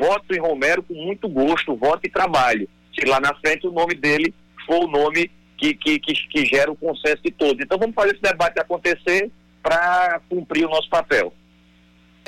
[0.00, 2.68] voto em Romero com muito gosto, voto e trabalho.
[2.98, 4.34] Se lá na frente o nome dele
[4.66, 7.62] for o nome que, que, que, que gera o consenso de todos.
[7.62, 9.30] Então vamos fazer esse debate acontecer
[9.62, 11.32] para cumprir o nosso papel.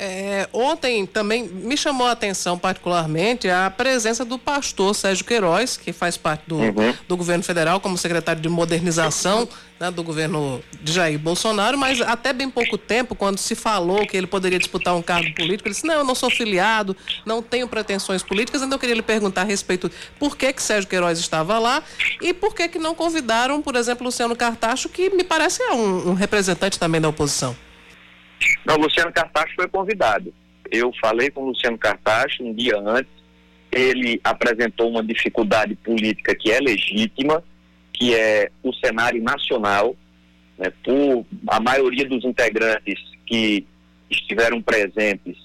[0.05, 5.93] É, ontem também me chamou a atenção particularmente a presença do pastor Sérgio Queiroz, que
[5.93, 6.93] faz parte do, uhum.
[7.07, 9.47] do governo federal como secretário de modernização
[9.79, 14.17] né, do governo de Jair Bolsonaro, mas até bem pouco tempo, quando se falou que
[14.17, 17.65] ele poderia disputar um cargo político, ele disse, não, eu não sou filiado, não tenho
[17.65, 19.89] pretensões políticas, então eu queria lhe perguntar a respeito
[20.19, 21.81] por que que Sérgio Queiroz estava lá
[22.21, 26.09] e por que que não convidaram, por exemplo, Luciano Cartacho, que me parece é um,
[26.09, 27.55] um representante também da oposição.
[28.65, 30.33] Não, Luciano Cartacho foi convidado.
[30.71, 33.11] Eu falei com o Luciano Cartacho um dia antes.
[33.71, 37.43] Ele apresentou uma dificuldade política que é legítima,
[37.91, 39.95] que é o cenário nacional.
[40.57, 43.65] Né, por a maioria dos integrantes que
[44.09, 45.37] estiveram presentes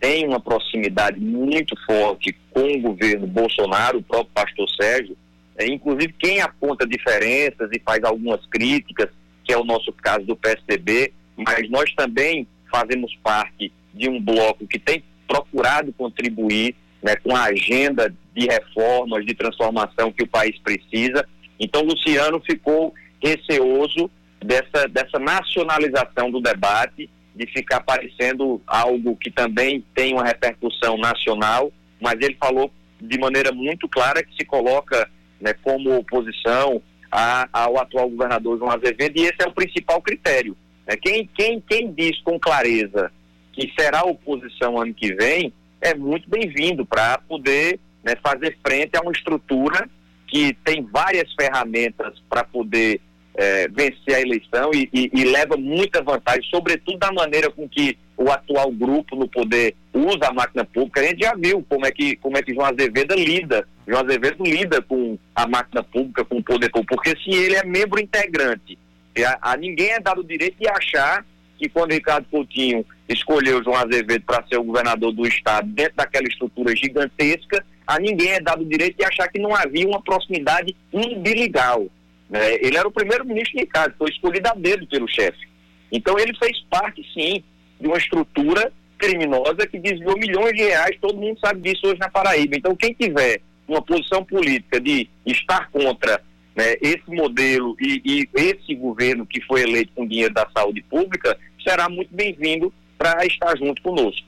[0.00, 5.16] tem uma proximidade muito forte com o governo Bolsonaro, o próprio pastor Sérgio.
[5.56, 9.08] É, inclusive, quem aponta diferenças e faz algumas críticas,
[9.44, 14.66] que é o nosso caso do PSDB, mas nós também fazemos parte de um bloco
[14.66, 20.58] que tem procurado contribuir né, com a agenda de reformas, de transformação que o país
[20.58, 21.26] precisa.
[21.58, 24.10] Então, Luciano ficou receoso
[24.42, 31.72] dessa, dessa nacionalização do debate, de ficar parecendo algo que também tem uma repercussão nacional,
[32.00, 32.70] mas ele falou
[33.00, 35.08] de maneira muito clara que se coloca
[35.40, 36.80] né, como oposição
[37.10, 40.56] a, ao atual governador João Azevedo, e esse é o principal critério.
[40.86, 40.96] Né?
[40.96, 43.10] Quem, quem, quem diz com clareza
[43.52, 49.00] que será oposição ano que vem, é muito bem-vindo para poder né, fazer frente a
[49.00, 49.88] uma estrutura
[50.26, 53.00] que tem várias ferramentas para poder
[53.36, 57.98] é, vencer a eleição e, e, e, leva muita vantagem, sobretudo da maneira com que
[58.16, 61.00] o atual grupo no poder usa a máquina pública.
[61.00, 63.66] A gente já viu como é que, como é que João Azevedo lida.
[63.86, 67.64] João Azevedo lida com a máquina pública, com o poder público, porque se ele é
[67.64, 68.78] membro integrante,
[69.22, 71.24] a, a ninguém é dado o direito de achar
[71.58, 76.26] que quando Ricardo Coutinho escolheu João Azevedo para ser o governador do estado dentro daquela
[76.26, 80.74] estrutura gigantesca, a ninguém é dado o direito de achar que não havia uma proximidade
[80.92, 81.86] umbilical.
[82.28, 82.54] Né?
[82.54, 85.46] Ele era o primeiro-ministro Ricardo, foi escolhido a dedo pelo chefe.
[85.92, 87.44] Então ele fez parte, sim,
[87.80, 92.08] de uma estrutura criminosa que desviou milhões de reais, todo mundo sabe disso hoje na
[92.08, 92.56] Paraíba.
[92.56, 96.22] Então quem tiver uma posição política de estar contra
[96.54, 101.38] né, esse modelo e, e, esse governo que foi eleito com dinheiro da saúde pública,
[101.62, 104.26] será muito bem-vindo para estar junto conosco.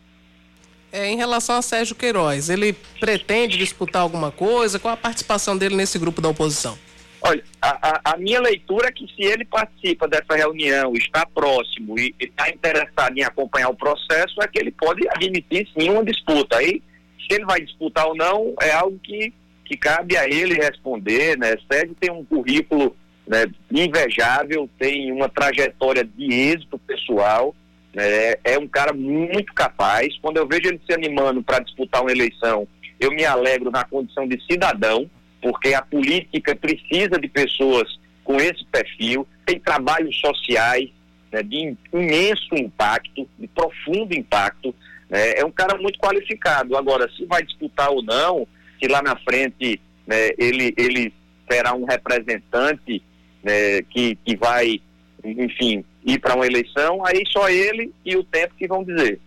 [0.92, 4.78] É, em relação a Sérgio Queiroz, ele pretende disputar alguma coisa?
[4.78, 6.78] Qual a participação dele nesse grupo da oposição?
[7.20, 11.98] Olha, a, a, a minha leitura é que se ele participa dessa reunião, está próximo
[11.98, 16.58] e está interessado em acompanhar o processo, é que ele pode admitir sim uma disputa.
[16.58, 16.82] Aí,
[17.18, 19.32] se ele vai disputar ou não, é algo que,
[19.66, 21.56] que cabe a ele responder, né?
[21.70, 22.96] Sérgio tem um currículo
[23.26, 27.54] né, invejável, tem uma trajetória de êxito pessoal,
[27.94, 30.16] é, é um cara muito capaz.
[30.18, 32.68] Quando eu vejo ele se animando para disputar uma eleição,
[33.00, 35.10] eu me alegro na condição de cidadão,
[35.42, 40.90] porque a política precisa de pessoas com esse perfil, tem trabalhos sociais
[41.32, 44.74] né, de imenso impacto, de profundo impacto.
[45.08, 46.76] Né, é um cara muito qualificado.
[46.76, 48.46] Agora, se vai disputar ou não,
[48.78, 51.12] se lá na frente né, ele, ele
[51.50, 53.02] será um representante
[53.42, 54.80] né, que, que vai,
[55.24, 59.20] enfim, ir para uma eleição, aí só ele e o tempo que vão dizer.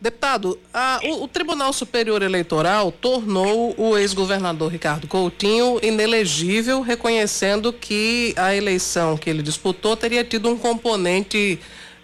[0.00, 8.32] Deputado, a, o, o, Tribunal Superior Eleitoral tornou o ex-governador Ricardo Coutinho inelegível, reconhecendo que
[8.34, 11.58] a eleição que ele disputou teria tido um componente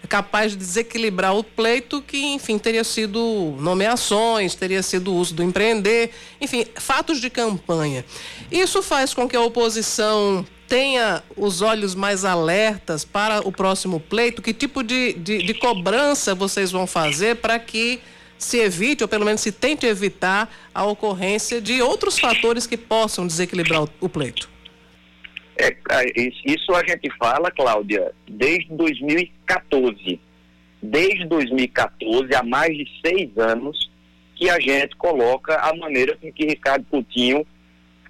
[0.07, 6.11] capaz de desequilibrar o pleito, que, enfim, teria sido nomeações, teria sido uso do empreender,
[6.39, 8.05] enfim, fatos de campanha.
[8.51, 14.41] Isso faz com que a oposição tenha os olhos mais alertas para o próximo pleito?
[14.41, 17.99] Que tipo de, de, de cobrança vocês vão fazer para que
[18.37, 23.25] se evite, ou pelo menos se tente evitar, a ocorrência de outros fatores que possam
[23.25, 24.56] desequilibrar o, o pleito?
[25.59, 25.75] É,
[26.45, 30.19] isso a gente fala, Cláudia, desde 2014.
[30.81, 33.89] Desde 2014, há mais de seis anos,
[34.35, 37.45] que a gente coloca a maneira com que Ricardo Coutinho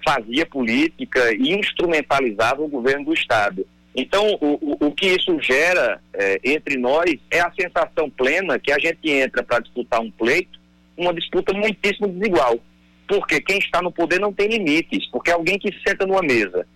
[0.06, 3.66] fazia política e instrumentalizava o governo do Estado.
[3.95, 8.72] Então, o, o, o que isso gera é, entre nós é a sensação plena que
[8.72, 10.60] a gente entra para disputar um pleito,
[10.98, 12.60] uma disputa muitíssimo desigual.
[13.08, 16.68] Porque quem está no poder não tem limites, porque alguém que senta numa mesa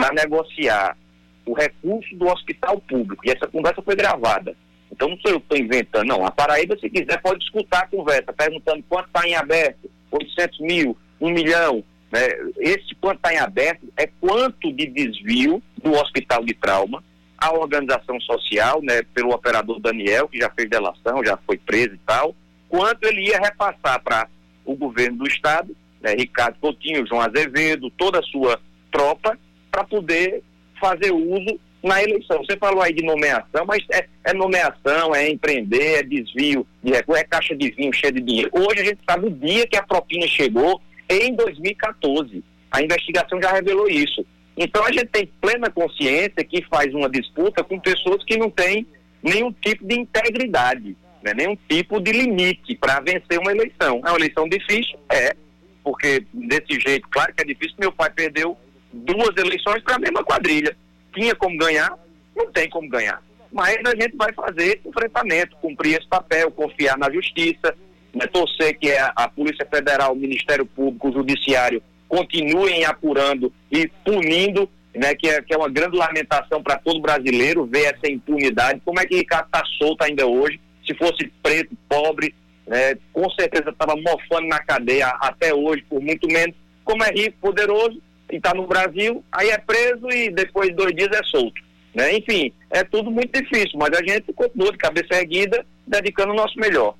[0.00, 0.96] para negociar
[1.44, 4.56] o recurso do hospital público, e essa conversa foi gravada.
[4.90, 6.24] Então, não sou eu que estou inventando, não.
[6.24, 10.96] A Paraíba, se quiser, pode escutar a conversa, perguntando quanto está em aberto, 800 mil,
[11.20, 12.28] 1 milhão, né?
[12.58, 17.02] Esse quanto está em aberto é quanto de desvio do hospital de trauma
[17.38, 22.00] à organização social, né, pelo operador Daniel, que já fez delação, já foi preso e
[22.06, 22.34] tal,
[22.68, 24.28] quanto ele ia repassar para
[24.64, 28.60] o governo do Estado, né, Ricardo Coutinho, João Azevedo, toda a sua
[28.92, 29.38] tropa,
[29.70, 30.42] para poder
[30.80, 32.38] fazer uso na eleição.
[32.44, 37.22] Você falou aí de nomeação, mas é, é, nomeação, é empreender, é desvio de recursos,
[37.22, 38.50] é caixa de vinho cheia de dinheiro.
[38.52, 42.44] Hoje a gente sabe o dia que a propina chegou em 2014.
[42.70, 44.24] A investigação já revelou isso.
[44.56, 48.86] Então a gente tem plena consciência que faz uma disputa com pessoas que não têm
[49.22, 51.32] nenhum tipo de integridade, né?
[51.34, 54.02] nenhum tipo de limite para vencer uma eleição.
[54.04, 54.98] É uma eleição difícil?
[55.10, 55.34] É,
[55.82, 58.56] porque desse jeito, claro que é difícil, meu pai perdeu
[58.92, 60.76] duas eleições para a mesma quadrilha.
[61.14, 61.96] Tinha como ganhar?
[62.36, 63.22] Não tem como ganhar.
[63.52, 67.74] Mas a gente vai fazer enfrentamento, cumprir esse papel, confiar na justiça,
[68.14, 73.88] né, torcer que a, a Polícia Federal, o Ministério Público, o Judiciário continuem apurando e
[74.04, 78.80] punindo, né, que, é, que é uma grande lamentação para todo brasileiro ver essa impunidade.
[78.84, 80.60] Como é que Ricardo está solto ainda hoje?
[80.86, 82.34] Se fosse preto, pobre,
[82.66, 87.36] né, com certeza estava mofando na cadeia até hoje, por muito menos, como é rico,
[87.40, 88.00] poderoso,
[88.30, 91.60] e está no Brasil, aí é preso e depois de dois dias é solto.
[91.94, 92.16] Né?
[92.18, 96.58] Enfim, é tudo muito difícil, mas a gente continua de cabeça erguida, dedicando o nosso
[96.58, 96.94] melhor.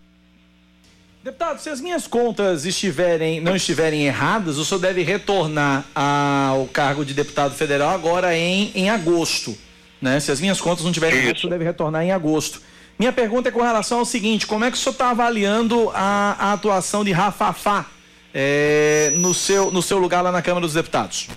[1.22, 7.04] Deputado, se as minhas contas estiverem, não estiverem erradas, o senhor deve retornar ao cargo
[7.04, 9.54] de deputado federal agora em, em agosto.
[10.00, 10.18] Né?
[10.18, 12.62] Se as minhas contas não estiverem erradas, o senhor deve retornar em agosto.
[12.98, 16.36] Minha pergunta é com relação ao seguinte: como é que o senhor está avaliando a,
[16.38, 17.86] a, atuação de Rafafá
[18.34, 21.28] é, no, seu, no seu lugar lá na Câmara dos Deputados?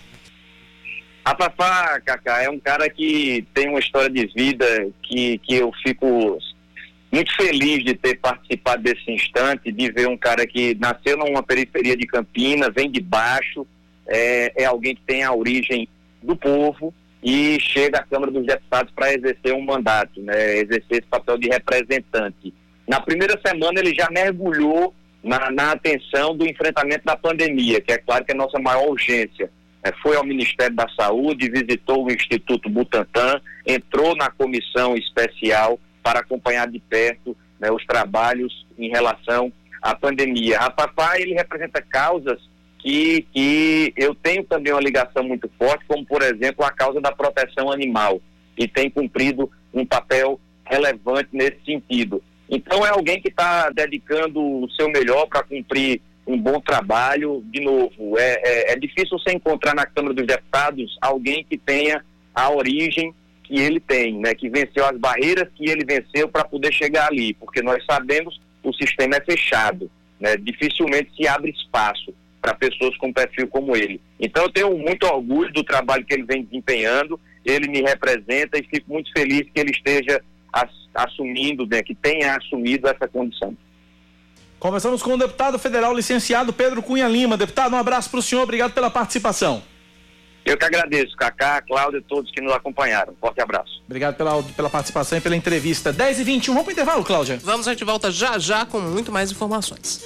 [1.26, 4.66] Rafafá, Cacá, é um cara que tem uma história de vida
[5.02, 6.38] que, que eu fico
[7.12, 11.96] muito feliz de ter participado desse instante, de ver um cara que nasceu numa periferia
[11.96, 13.66] de Campinas, vem de baixo,
[14.08, 15.88] é, é alguém que tem a origem
[16.22, 21.08] do povo e chega à Câmara dos Deputados para exercer um mandato, né, exercer esse
[21.08, 22.54] papel de representante.
[22.88, 24.94] Na primeira semana ele já mergulhou
[25.24, 28.90] na, na atenção do enfrentamento da pandemia, que é claro que é a nossa maior
[28.90, 29.50] urgência.
[29.82, 36.20] É, foi ao Ministério da Saúde, visitou o Instituto Butantan, entrou na comissão especial para
[36.20, 39.52] acompanhar de perto né, os trabalhos em relação
[39.82, 40.60] à pandemia.
[40.60, 42.40] A Papá, ele representa causas
[42.80, 47.12] que, que eu tenho também uma ligação muito forte, como, por exemplo, a causa da
[47.12, 48.22] proteção animal,
[48.58, 52.22] e tem cumprido um papel relevante nesse sentido.
[52.50, 57.44] Então, é alguém que está dedicando o seu melhor para cumprir um bom trabalho.
[57.46, 62.04] De novo, é, é, é difícil você encontrar na Câmara dos Deputados alguém que tenha
[62.34, 63.14] a origem
[63.44, 67.34] que ele tem, né, que venceu as barreiras que ele venceu para poder chegar ali,
[67.34, 73.12] porque nós sabemos o sistema é fechado, né, dificilmente se abre espaço para pessoas com
[73.12, 74.02] perfil como ele.
[74.20, 78.64] Então eu tenho muito orgulho do trabalho que ele vem desempenhando, ele me representa e
[78.64, 80.24] fico muito feliz que ele esteja
[80.94, 83.56] assumindo, né, que tenha assumido essa condição.
[84.60, 87.36] Conversamos com o deputado federal licenciado Pedro Cunha Lima.
[87.36, 89.62] Deputado, um abraço para o senhor, obrigado pela participação.
[90.46, 93.16] Eu que agradeço, Cacá, Cláudio e todos que nos acompanharam.
[93.20, 93.82] Forte abraço.
[93.86, 95.92] Obrigado pela, pela participação e pela entrevista.
[95.92, 97.40] 10 e 21 vamos para o intervalo, Cláudia?
[97.44, 100.04] Vamos, a gente volta já já com muito mais informações.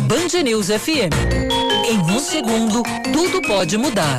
[0.00, 1.12] Band News FM.
[1.86, 2.82] Em um segundo,
[3.12, 4.18] tudo pode mudar.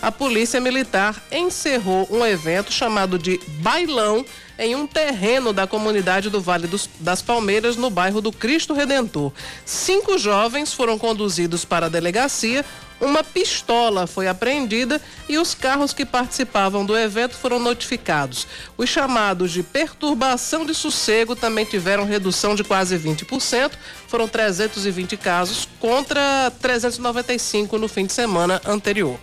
[0.00, 4.24] a Polícia Militar encerrou um evento chamado de Bailão
[4.58, 9.32] em um terreno da comunidade do Vale dos, das Palmeiras, no bairro do Cristo Redentor.
[9.64, 12.64] Cinco jovens foram conduzidos para a delegacia,
[13.00, 18.46] uma pistola foi apreendida e os carros que participavam do evento foram notificados.
[18.76, 23.72] Os chamados de perturbação de sossego também tiveram redução de quase 20%,
[24.06, 29.18] foram 320 casos contra 395 no fim de semana anterior.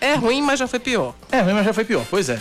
[0.00, 1.14] É ruim, mas já foi pior.
[1.30, 2.40] É ruim, mas já foi pior, pois é.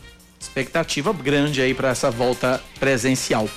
[0.46, 3.48] Expectativa grande aí para essa volta presencial.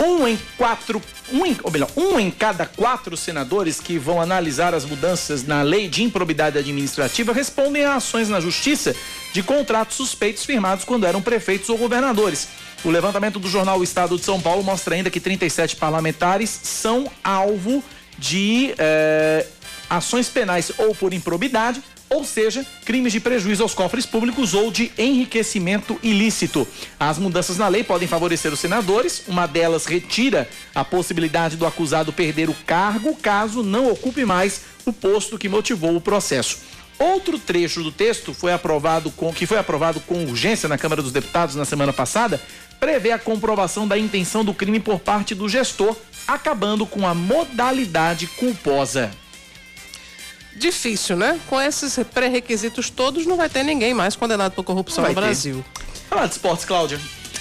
[0.00, 4.72] Um em quatro, um em, ou melhor, um em cada quatro senadores que vão analisar
[4.72, 8.94] as mudanças na lei de improbidade administrativa respondem a ações na justiça
[9.32, 12.48] de contratos suspeitos firmados quando eram prefeitos ou governadores.
[12.84, 17.10] O levantamento do jornal O Estado de São Paulo mostra ainda que 37 parlamentares são
[17.24, 17.82] alvo
[18.16, 19.44] de eh,
[19.90, 24.90] ações penais ou por improbidade ou seja, crimes de prejuízo aos cofres públicos ou de
[24.96, 26.66] enriquecimento ilícito.
[26.98, 32.12] As mudanças na lei podem favorecer os senadores, uma delas retira a possibilidade do acusado
[32.12, 36.58] perder o cargo caso não ocupe mais o posto que motivou o processo.
[36.98, 41.12] Outro trecho do texto foi aprovado com, que foi aprovado com urgência na Câmara dos
[41.12, 42.40] Deputados na semana passada
[42.80, 45.96] prevê a comprovação da intenção do crime por parte do gestor,
[46.26, 49.10] acabando com a modalidade culposa.
[50.58, 51.38] Difícil, né?
[51.48, 55.64] Com esses pré-requisitos todos, não vai ter ninguém mais condenado por corrupção no Brasil.
[56.10, 57.00] Fala de esportes, Cláudia.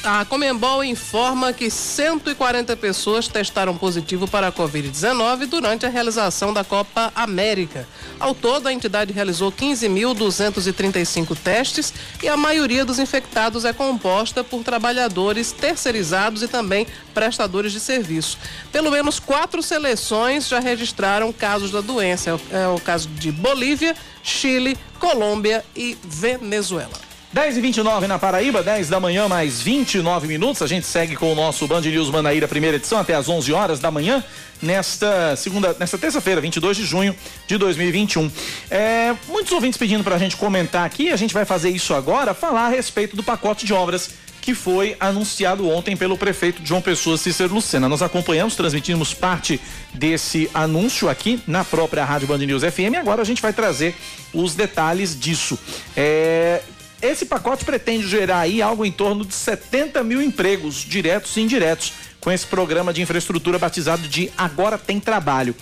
[0.10, 6.64] A Comembol informa que 140 pessoas testaram positivo para a Covid-19 durante a realização da
[6.64, 7.86] Copa América.
[8.18, 11.93] Ao todo, a entidade realizou 15.235 testes
[12.24, 18.38] e a maioria dos infectados é composta por trabalhadores terceirizados e também prestadores de serviço.
[18.72, 22.39] Pelo menos quatro seleções já registraram casos da doença.
[22.49, 23.93] É o caso de Bolívia,
[24.24, 27.07] Chile, Colômbia e Venezuela.
[27.34, 30.62] 10 e 29 na Paraíba, 10 da manhã, mais 29 minutos.
[30.62, 33.80] A gente segue com o nosso Band News Manaíra, primeira edição, até às 11 horas
[33.80, 34.24] da manhã,
[34.62, 37.14] nesta segunda, nesta terça-feira, 22 de junho
[37.46, 38.32] de 2021.
[38.72, 42.34] É, muitos ouvintes pedindo para a gente comentar aqui, a gente vai fazer isso agora,
[42.34, 44.10] falar a respeito do pacote de obras
[44.48, 47.90] que foi anunciado ontem pelo prefeito João Pessoa Cícero Lucena.
[47.90, 49.60] Nós acompanhamos, transmitimos parte
[49.94, 52.96] desse anúncio aqui na própria Rádio Band News FM.
[52.98, 53.94] Agora a gente vai trazer
[54.34, 55.60] os detalhes disso.
[55.98, 56.62] É,
[57.02, 61.93] esse pacote pretende gerar aí algo em torno de 70 mil empregos, diretos e indiretos,
[62.20, 65.56] com esse programa de infraestrutura batizado de Agora Tem Trabalho.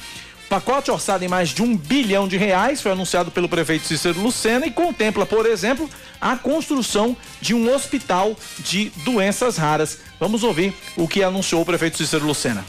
[0.45, 4.21] O pacote orçado em mais de um bilhão de reais foi anunciado pelo prefeito Cícero
[4.21, 5.89] Lucena e contempla, por exemplo,
[6.21, 9.99] a construção de um hospital de doenças raras.
[10.19, 12.63] Vamos ouvir o que anunciou o prefeito Cícero Lucena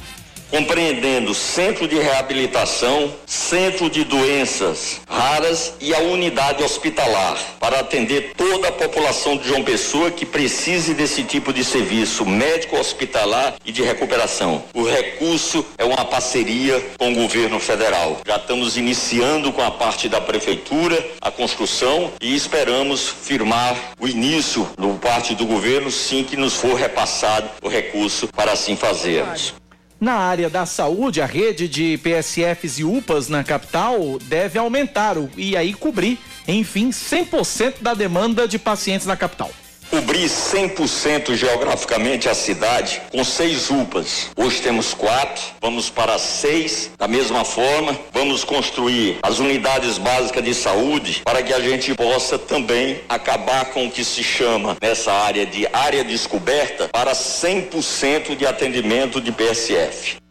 [0.50, 8.68] compreendendo centro de reabilitação, centro de doenças raras e a unidade hospitalar, para atender toda
[8.68, 13.82] a população de João Pessoa que precise desse tipo de serviço médico hospitalar e de
[13.82, 14.64] recuperação.
[14.74, 18.20] O recurso é uma parceria com o governo federal.
[18.26, 24.68] Já estamos iniciando com a parte da prefeitura a construção e esperamos firmar o início
[24.78, 29.54] do parte do governo sim que nos for repassado o recurso para assim fazermos.
[29.98, 35.56] Na área da saúde, a rede de PSFs e UPAs na capital deve aumentar e
[35.56, 39.50] aí cobrir, enfim, 100% da demanda de pacientes na capital
[39.90, 44.30] cobrir 100% geograficamente a cidade com seis UPAs.
[44.36, 46.90] Hoje temos quatro, vamos para seis.
[46.98, 52.38] Da mesma forma, vamos construir as unidades básicas de saúde para que a gente possa
[52.38, 58.46] também acabar com o que se chama nessa área de área descoberta para 100% de
[58.46, 60.25] atendimento de PSF.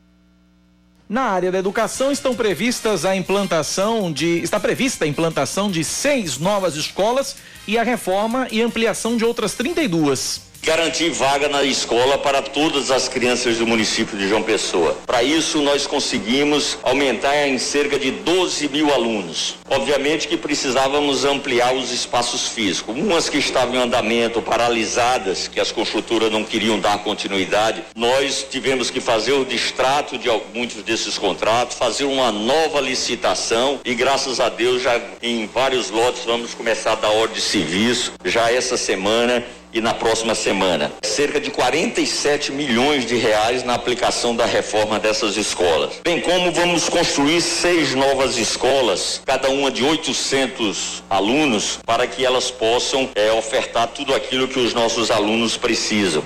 [1.07, 6.39] Na área da educação estão previstas a implantação de está prevista a implantação de seis
[6.39, 7.35] novas escolas
[7.67, 13.07] e a reforma e ampliação de outras 32 garantir vaga na escola para todas as
[13.07, 14.97] crianças do município de João Pessoa.
[15.05, 19.57] Para isso, nós conseguimos aumentar em cerca de 12 mil alunos.
[19.69, 22.97] Obviamente que precisávamos ampliar os espaços físicos.
[22.97, 28.89] Umas que estavam em andamento, paralisadas, que as construtoras não queriam dar continuidade, nós tivemos
[28.89, 34.49] que fazer o distrato de muitos desses contratos, fazer uma nova licitação e graças a
[34.49, 39.45] Deus já em vários lotes vamos começar a dar ordem de serviço já essa semana
[39.75, 40.91] e na próxima semana.
[41.03, 45.95] Cerca de 47 milhões de reais na aplicação da reforma dessas escolas.
[46.01, 52.49] Bem como vamos construir seis novas escolas, cada uma de 800 alunos, para que elas
[52.49, 56.23] possam é, ofertar tudo aquilo que os nossos alunos precisam.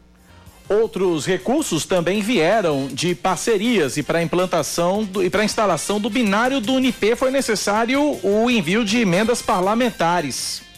[0.70, 6.62] Outros recursos também vieram de parcerias e para implantação do, e para instalação do binário
[6.62, 10.69] do Unip foi necessário o envio de emendas parlamentares.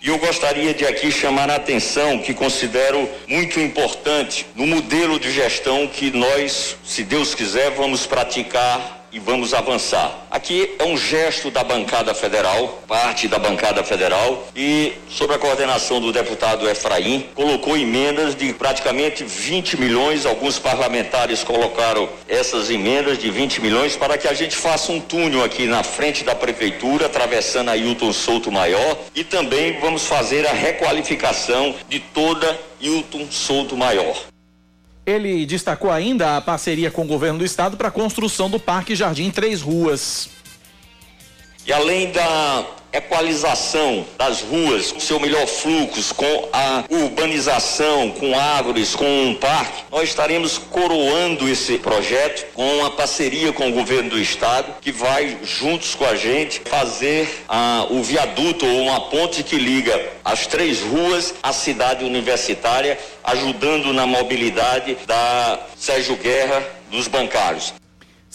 [0.00, 5.32] E eu gostaria de aqui chamar a atenção que considero muito importante no modelo de
[5.32, 10.26] gestão que nós, se Deus quiser, vamos praticar e vamos avançar.
[10.30, 16.00] Aqui é um gesto da bancada federal, parte da bancada federal, e sob a coordenação
[16.00, 20.26] do deputado Efraim, colocou emendas de praticamente 20 milhões.
[20.26, 25.42] Alguns parlamentares colocaram essas emendas de 20 milhões para que a gente faça um túnel
[25.42, 30.52] aqui na frente da prefeitura, atravessando a Hilton Souto Maior, e também vamos fazer a
[30.52, 34.16] requalificação de toda Hilton Souto Maior.
[35.08, 38.94] Ele destacou ainda a parceria com o governo do estado para a construção do Parque
[38.94, 40.28] Jardim Três Ruas.
[41.66, 42.66] E além da
[42.98, 49.84] equalização das ruas, com seu melhor fluxo, com a urbanização, com árvores, com um parque,
[49.90, 55.38] nós estaremos coroando esse projeto com uma parceria com o governo do estado, que vai
[55.42, 60.80] juntos com a gente fazer ah, o viaduto ou uma ponte que liga as três
[60.80, 67.77] ruas à cidade universitária, ajudando na mobilidade da Sérgio Guerra dos bancários.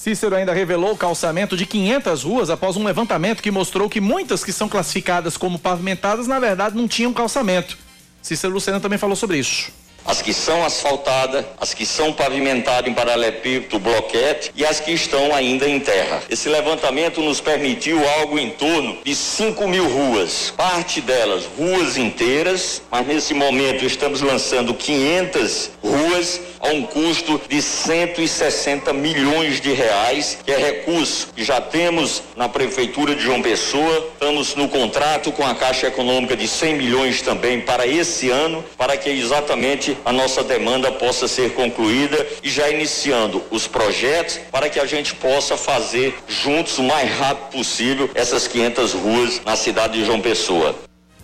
[0.03, 4.43] Cícero ainda revelou o calçamento de 500 ruas após um levantamento que mostrou que muitas
[4.43, 7.77] que são classificadas como pavimentadas, na verdade, não tinham calçamento.
[8.21, 9.71] Cícero Lucena também falou sobre isso
[10.05, 15.33] as que são asfaltadas, as que são pavimentadas em paralelepípedo, bloquete e as que estão
[15.33, 16.21] ainda em terra.
[16.29, 22.81] Esse levantamento nos permitiu algo em torno de 5 mil ruas, parte delas ruas inteiras,
[22.91, 30.37] mas nesse momento estamos lançando 500 ruas a um custo de 160 milhões de reais,
[30.45, 34.07] que é recurso que já temos na Prefeitura de João Pessoa.
[34.13, 38.95] Estamos no contrato com a Caixa Econômica de 100 milhões também para esse ano, para
[38.95, 44.79] que exatamente a nossa demanda possa ser concluída e já iniciando os projetos para que
[44.79, 50.05] a gente possa fazer juntos o mais rápido possível essas 500 ruas na cidade de
[50.05, 50.75] João Pessoa.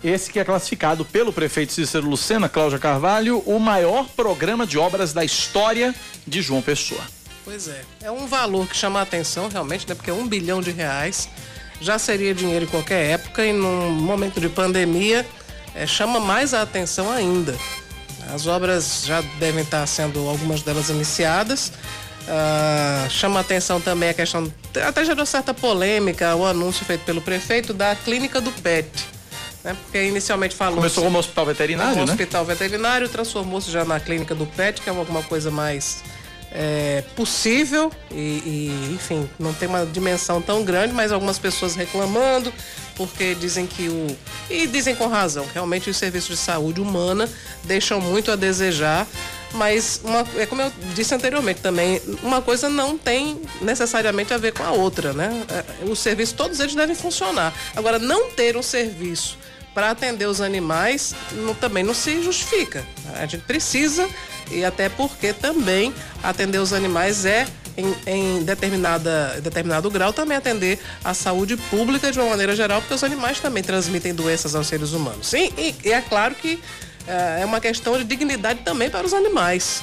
[0.02, 5.12] Esse que é classificado pelo prefeito Cícero Lucena, Cláudia Carvalho, o maior programa de obras
[5.12, 5.94] da história
[6.26, 7.02] de João Pessoa.
[7.44, 9.94] Pois é, é um valor que chama a atenção realmente, né?
[9.94, 11.28] Porque um bilhão de reais
[11.80, 15.26] já seria dinheiro em qualquer época e num momento de pandemia
[15.74, 17.56] é, chama mais a atenção ainda.
[18.34, 21.72] As obras já devem estar sendo algumas delas iniciadas.
[22.22, 24.52] Uh, chama a atenção também a questão,
[24.86, 28.88] até gerou certa polêmica, o anúncio feito pelo prefeito da clínica do PET
[29.64, 29.76] né?
[29.82, 30.76] Porque inicialmente falou.
[30.76, 32.12] Começou como hospital veterinário, como né?
[32.12, 36.02] hospital veterinário, transformou-se já na clínica do PET, que é alguma coisa mais
[36.52, 42.52] é, possível e, e, enfim, não tem uma dimensão tão grande, mas algumas pessoas reclamando
[42.96, 44.16] porque dizem que o
[44.50, 47.28] e dizem com razão, realmente os serviços de saúde humana
[47.64, 49.06] deixam muito a desejar,
[49.54, 54.52] mas uma, é como eu disse anteriormente também, uma coisa não tem necessariamente a ver
[54.52, 55.30] com a outra, né?
[55.48, 57.54] É, os serviços todos eles devem funcionar.
[57.74, 59.38] Agora não ter um serviço
[59.74, 62.84] para atender os animais não, também não se justifica.
[63.14, 64.08] A gente precisa
[64.50, 67.46] e até porque também atender os animais é
[67.76, 72.94] em, em, determinada, determinado grau também atender a saúde pública de uma maneira geral, porque
[72.94, 75.28] os animais também transmitem doenças aos seres humanos.
[75.28, 76.60] Sim, e, e é claro que
[77.06, 79.82] é, é uma questão de dignidade também para os animais.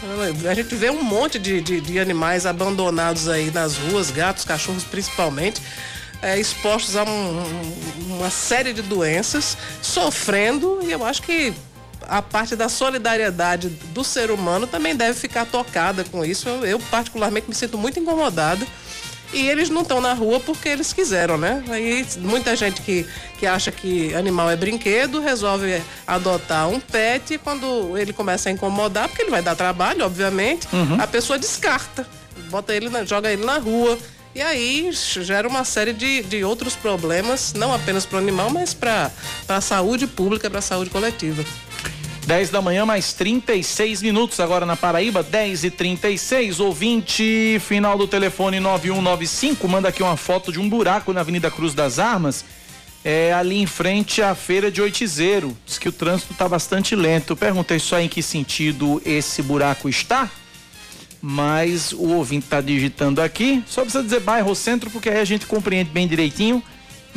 [0.49, 4.83] A gente vê um monte de, de, de animais abandonados aí nas ruas, gatos, cachorros
[4.83, 5.61] principalmente
[6.21, 7.73] é, expostos a um,
[8.07, 11.53] uma série de doenças, sofrendo, e eu acho que
[12.07, 16.47] a parte da solidariedade do ser humano também deve ficar tocada com isso.
[16.47, 18.65] Eu, eu particularmente, me sinto muito incomodada.
[19.33, 21.61] E eles não estão na rua porque eles quiseram, né?
[21.69, 23.05] Aí muita gente que,
[23.37, 28.51] que acha que animal é brinquedo resolve adotar um pet e quando ele começa a
[28.53, 31.01] incomodar, porque ele vai dar trabalho, obviamente, uhum.
[31.01, 32.07] a pessoa descarta,
[32.49, 33.97] bota ele, na, joga ele na rua.
[34.33, 38.73] E aí gera uma série de, de outros problemas, não apenas para o animal, mas
[38.73, 39.11] para
[39.49, 41.43] a saúde pública, para a saúde coletiva.
[42.27, 48.05] 10 da manhã, mais 36 minutos agora na Paraíba, 10 e 36 Ouvinte, final do
[48.05, 52.43] telefone 9195, manda aqui uma foto de um buraco na Avenida Cruz das Armas,
[53.01, 55.55] é, ali em frente à feira de Oitizeiro.
[55.65, 57.33] Diz que o trânsito está bastante lento.
[57.33, 60.29] Perguntei só em que sentido esse buraco está
[61.19, 63.63] mas o ouvinte está digitando aqui.
[63.65, 66.61] Só precisa dizer bairro ou centro, porque aí a gente compreende bem direitinho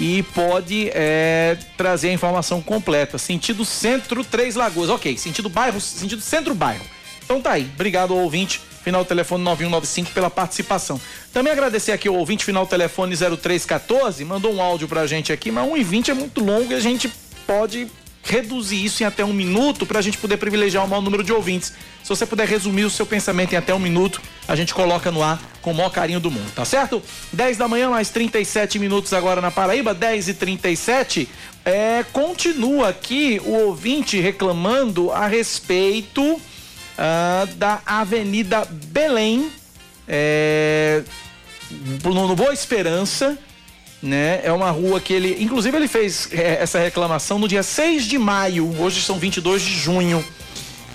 [0.01, 3.19] e pode é, trazer a informação completa.
[3.19, 4.89] Sentido centro, Três Lagoas.
[4.89, 6.85] Ok, sentido bairro, sentido centro-bairro.
[7.23, 7.71] Então tá aí.
[7.75, 10.99] Obrigado ao ouvinte, final telefone 9195, pela participação.
[11.35, 15.69] Também agradecer aqui ao ouvinte, final telefone 0314, mandou um áudio pra gente aqui, mas
[15.71, 17.13] 1 e 20 é muito longo e a gente
[17.47, 17.87] pode
[18.23, 21.33] reduzir isso em até um minuto para a gente poder privilegiar o maior número de
[21.33, 21.73] ouvintes.
[22.03, 25.23] Se você puder resumir o seu pensamento em até um minuto, a gente coloca no
[25.23, 27.03] ar com o maior carinho do mundo, tá certo?
[27.33, 31.29] 10 da manhã, mais 37 minutos agora na Paraíba, 10 e 37
[31.65, 39.51] é, continua aqui o ouvinte reclamando a respeito uh, da Avenida Belém,
[40.09, 41.03] é,
[42.03, 43.39] no, Boa Esperança,
[44.03, 44.41] né?
[44.43, 48.19] É uma rua que ele, inclusive ele fez é, essa reclamação no dia 6 de
[48.19, 50.25] maio, hoje são 22 de junho.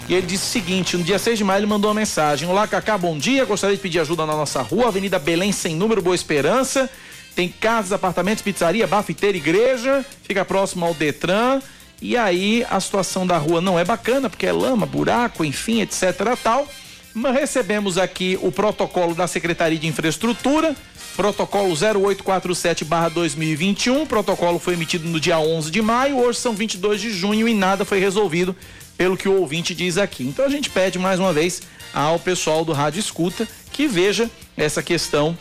[0.08, 2.68] E ele disse o seguinte: no dia 6 de maio ele mandou uma mensagem: Olá,
[2.68, 3.45] Cacá, bom dia.
[3.45, 6.89] Gostaria de pedir ajuda na nossa rua, Avenida Belém Sem Número, Boa Esperança.
[7.36, 10.06] Tem casas, apartamentos, pizzaria, bafiteira, igreja.
[10.24, 11.60] Fica próximo ao Detran.
[12.01, 16.38] E aí a situação da rua não é bacana, porque é lama, buraco, enfim, etc.
[16.41, 16.68] tal.
[17.16, 20.76] Recebemos aqui o protocolo da Secretaria de Infraestrutura,
[21.16, 24.03] protocolo 0847-2021.
[24.03, 27.53] O protocolo foi emitido no dia 11 de maio, hoje são 22 de junho e
[27.53, 28.53] nada foi resolvido,
[28.97, 30.26] pelo que o ouvinte diz aqui.
[30.26, 31.61] Então a gente pede mais uma vez
[31.93, 35.38] ao pessoal do Rádio Escuta que veja essa questão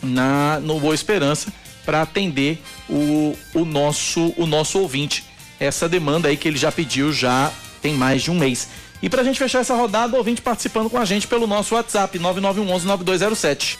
[0.00, 1.52] na no Boa Esperança
[1.84, 5.24] para atender o, o, nosso, o nosso ouvinte.
[5.58, 8.68] Essa demanda aí que ele já pediu já tem mais de um mês.
[9.02, 12.16] E para a gente fechar essa rodada, ouvinte participando com a gente pelo nosso WhatsApp,
[12.20, 13.78] 9911-9207.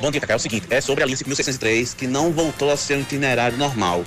[0.00, 0.32] Bom dia, Cacá.
[0.32, 3.58] É o seguinte, é sobre a linha 5603, que não voltou a ser um itinerário
[3.58, 4.02] normal.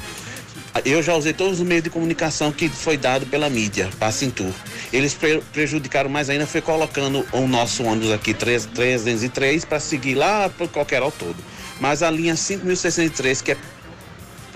[0.83, 4.11] Eu já usei todos os meios de comunicação que foi dado pela mídia, para a
[4.11, 4.51] Cintur.
[4.91, 10.49] Eles pre prejudicaram mais ainda, foi colocando o nosso ônibus aqui, 303, para seguir lá
[10.49, 11.35] para qualquer ao todo.
[11.79, 13.57] Mas a linha 5603, que é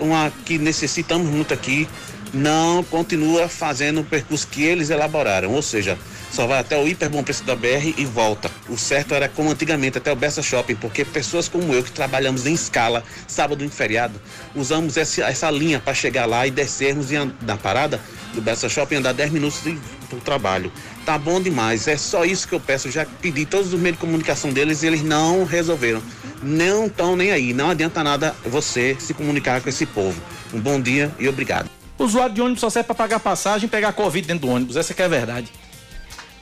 [0.00, 1.86] uma que necessitamos muito aqui,
[2.32, 5.98] não continua fazendo o percurso que eles elaboraram, ou seja,
[6.30, 8.50] só vai até o hiper bom preço da BR e volta.
[8.68, 12.46] O certo era como antigamente, até o Bessa Shopping, porque pessoas como eu que trabalhamos
[12.46, 14.20] em escala, sábado e feriado,
[14.54, 18.00] usamos essa, essa linha para chegar lá e descermos e na parada
[18.34, 19.60] do Bessa Shopping andar 10 minutos
[20.08, 20.70] para o trabalho.
[21.04, 22.90] Tá bom demais, é só isso que eu peço.
[22.90, 26.02] Já pedi todos os meios de comunicação deles e eles não resolveram.
[26.42, 27.52] Não estão nem aí.
[27.52, 30.20] Não adianta nada você se comunicar com esse povo.
[30.52, 31.77] Um bom dia e obrigado.
[31.98, 34.76] O usuário de ônibus só serve para pagar passagem e pegar Covid dentro do ônibus.
[34.76, 35.50] Essa que é a verdade.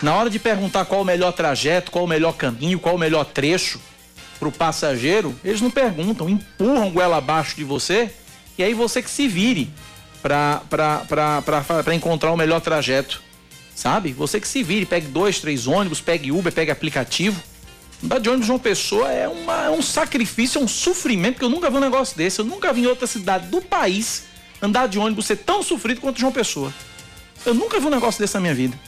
[0.02, 3.24] Na hora de perguntar qual o melhor trajeto, qual o melhor caminho, qual o melhor
[3.24, 3.80] trecho
[4.38, 8.10] para o passageiro, eles não perguntam, empurram goela abaixo de você
[8.58, 9.70] e aí você que se vire
[10.20, 13.22] para encontrar o melhor trajeto.
[13.74, 14.12] Sabe?
[14.12, 17.42] Você que se vire, pegue dois, três ônibus, pegue Uber, pegue aplicativo.
[18.04, 21.50] Andar de ônibus uma pessoa é, uma, é um sacrifício, é um sofrimento, porque eu
[21.50, 22.38] nunca vi um negócio desse.
[22.38, 24.24] Eu nunca vi em outra cidade do país
[24.60, 26.72] andar de ônibus ser tão sofrido quanto João Pessoa.
[27.44, 28.78] Eu nunca vi um negócio desse na minha vida.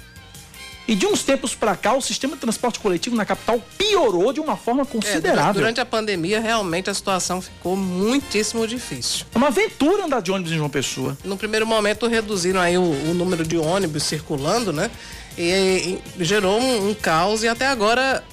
[0.88, 4.40] E de uns tempos para cá, o sistema de transporte coletivo na capital piorou de
[4.40, 5.50] uma forma considerável.
[5.50, 9.26] É, durante a pandemia, realmente a situação ficou muitíssimo difícil.
[9.34, 11.16] É uma aventura andar de ônibus em João Pessoa.
[11.22, 14.90] No primeiro momento, reduziram aí o, o número de ônibus circulando, né?
[15.36, 18.24] E, e gerou um, um caos e até agora,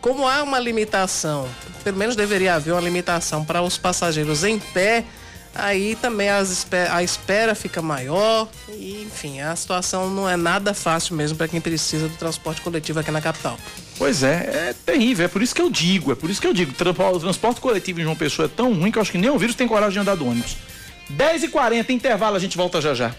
[0.00, 1.48] como há uma limitação,
[1.82, 5.04] pelo menos deveria haver uma limitação para os passageiros em pé
[5.54, 11.36] aí também a espera fica maior e, enfim, a situação não é nada fácil mesmo
[11.36, 13.58] para quem precisa do transporte coletivo aqui na capital.
[13.96, 16.52] Pois é, é terrível, é por isso que eu digo, é por isso que eu
[16.52, 19.30] digo, o transporte coletivo em João Pessoa é tão ruim que eu acho que nem
[19.30, 20.56] o vírus tem coragem de andar do ônibus.
[21.12, 23.14] 10h40, intervalo, a gente volta já já.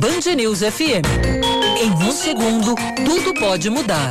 [0.00, 1.04] Band News FM.
[1.82, 2.74] Em um segundo,
[3.04, 4.10] tudo pode mudar.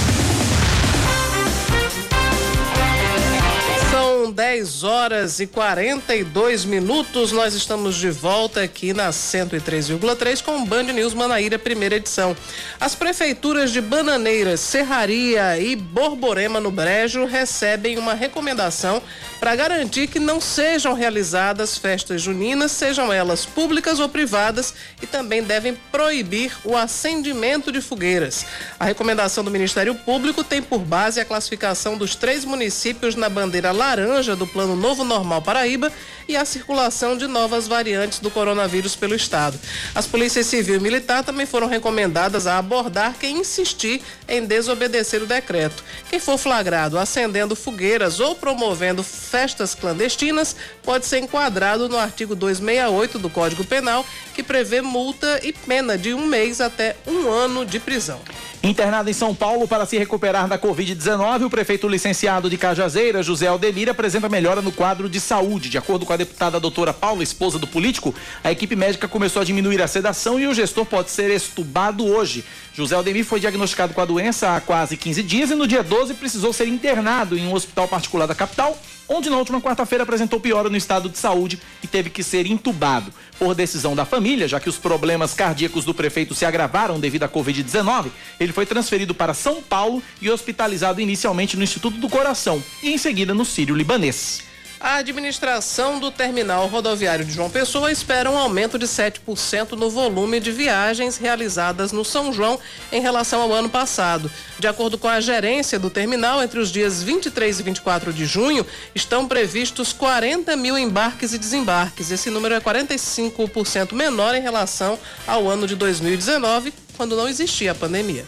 [4.41, 7.31] 10 horas e 42 minutos.
[7.31, 12.35] Nós estamos de volta aqui na 103,3 com Band News Manaíra, primeira edição.
[12.79, 18.99] As prefeituras de Bananeiras, Serraria e Borborema no Brejo recebem uma recomendação
[19.39, 25.43] para garantir que não sejam realizadas festas juninas, sejam elas públicas ou privadas, e também
[25.43, 28.45] devem proibir o acendimento de fogueiras.
[28.79, 33.71] A recomendação do Ministério Público tem por base a classificação dos três municípios na bandeira
[33.71, 35.91] laranja do Plano Novo Normal Paraíba
[36.31, 39.59] e a circulação de novas variantes do coronavírus pelo estado.
[39.93, 45.25] As polícias civil e militar também foram recomendadas a abordar quem insistir em desobedecer o
[45.25, 45.83] decreto.
[46.09, 53.19] Quem for flagrado acendendo fogueiras ou promovendo festas clandestinas pode ser enquadrado no artigo 268
[53.19, 57.77] do Código Penal, que prevê multa e pena de um mês até um ano de
[57.77, 58.21] prisão.
[58.63, 63.47] Internado em São Paulo para se recuperar da Covid-19, o prefeito licenciado de Cajazeira, José
[63.47, 65.67] Aldemir, apresenta melhora no quadro de saúde.
[65.67, 68.13] De acordo com a deputada doutora Paula, esposa do político,
[68.43, 72.43] a equipe médica começou a diminuir a sedação e o gestor pode ser estubado hoje.
[72.73, 76.13] José Aldemir foi diagnosticado com a doença há quase 15 dias e no dia 12
[76.13, 78.77] precisou ser internado em um hospital particular da capital
[79.11, 83.13] onde na última quarta-feira apresentou piora no estado de saúde e teve que ser entubado.
[83.37, 87.29] Por decisão da família, já que os problemas cardíacos do prefeito se agravaram devido à
[87.29, 88.09] Covid-19,
[88.39, 92.97] ele foi transferido para São Paulo e hospitalizado inicialmente no Instituto do Coração e em
[92.97, 94.50] seguida no Sírio Libanês.
[94.83, 100.39] A administração do terminal rodoviário de João Pessoa espera um aumento de 7% no volume
[100.39, 102.59] de viagens realizadas no São João
[102.91, 104.31] em relação ao ano passado.
[104.57, 108.65] De acordo com a gerência do terminal, entre os dias 23 e 24 de junho
[108.95, 112.09] estão previstos 40 mil embarques e desembarques.
[112.09, 114.97] Esse número é 45% menor em relação
[115.27, 118.25] ao ano de 2019, quando não existia a pandemia.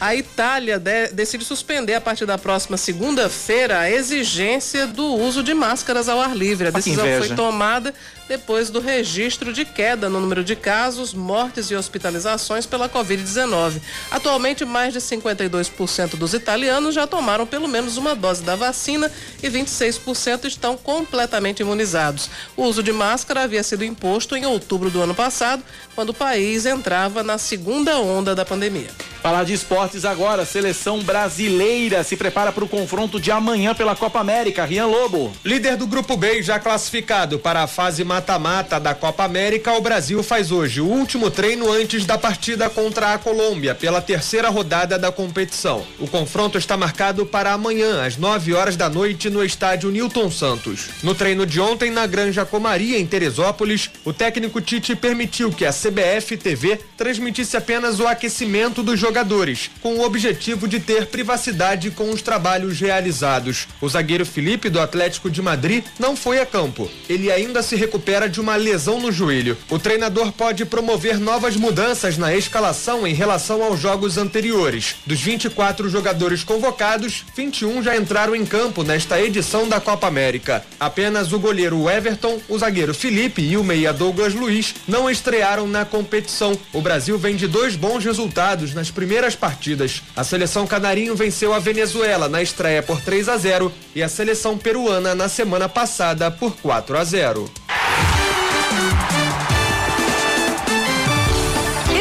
[0.00, 5.54] a Itália de, decide suspender a partir da próxima segunda-feira a exigência do uso de
[5.54, 6.68] máscaras ao ar livre.
[6.68, 7.92] A decisão foi tomada
[8.28, 13.80] depois do registro de queda no número de casos, mortes e hospitalizações pela Covid-19.
[14.10, 19.10] Atualmente, mais de 52% dos italianos já tomaram pelo menos uma dose da vacina
[19.42, 22.30] e 26% estão completamente imunizados.
[22.56, 25.62] O uso de máscara havia sido imposto em outubro do ano passado,
[25.94, 28.90] quando o país entrava na segunda onda da pandemia.
[29.24, 34.20] Falar de esportes agora, seleção brasileira se prepara para o confronto de amanhã pela Copa
[34.20, 34.66] América.
[34.66, 35.32] Rian Lobo.
[35.42, 40.22] Líder do grupo B já classificado para a fase mata-mata da Copa América, o Brasil
[40.22, 45.10] faz hoje o último treino antes da partida contra a Colômbia pela terceira rodada da
[45.10, 45.84] competição.
[45.98, 50.90] O confronto está marcado para amanhã, às 9 horas da noite, no estádio Newton Santos.
[51.02, 55.72] No treino de ontem, na Granja Comaria, em Teresópolis, o técnico Tite permitiu que a
[55.72, 62.10] CBF TV transmitisse apenas o aquecimento dos jogadores, com o objetivo de ter privacidade com
[62.10, 63.66] os trabalhos realizados.
[63.80, 66.88] O zagueiro Felipe, do Atlético de Madrid, não foi a campo.
[67.08, 69.56] Ele ainda se recupera recupera de uma lesão no joelho.
[69.70, 74.96] O treinador pode promover novas mudanças na escalação em relação aos jogos anteriores.
[75.06, 80.62] Dos 24 jogadores convocados, 21 já entraram em campo nesta edição da Copa América.
[80.78, 85.86] Apenas o goleiro Everton, o zagueiro Felipe e o meia Douglas Luiz não estrearam na
[85.86, 86.58] competição.
[86.74, 90.02] O Brasil vem de dois bons resultados nas primeiras partidas.
[90.14, 94.58] A seleção canarinho venceu a Venezuela na estreia por 3 a 0 e a seleção
[94.58, 97.63] peruana na semana passada por 4 a 0.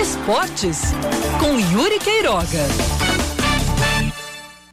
[0.02, 0.94] Esportes
[1.40, 2.68] com Yuri Queiroga.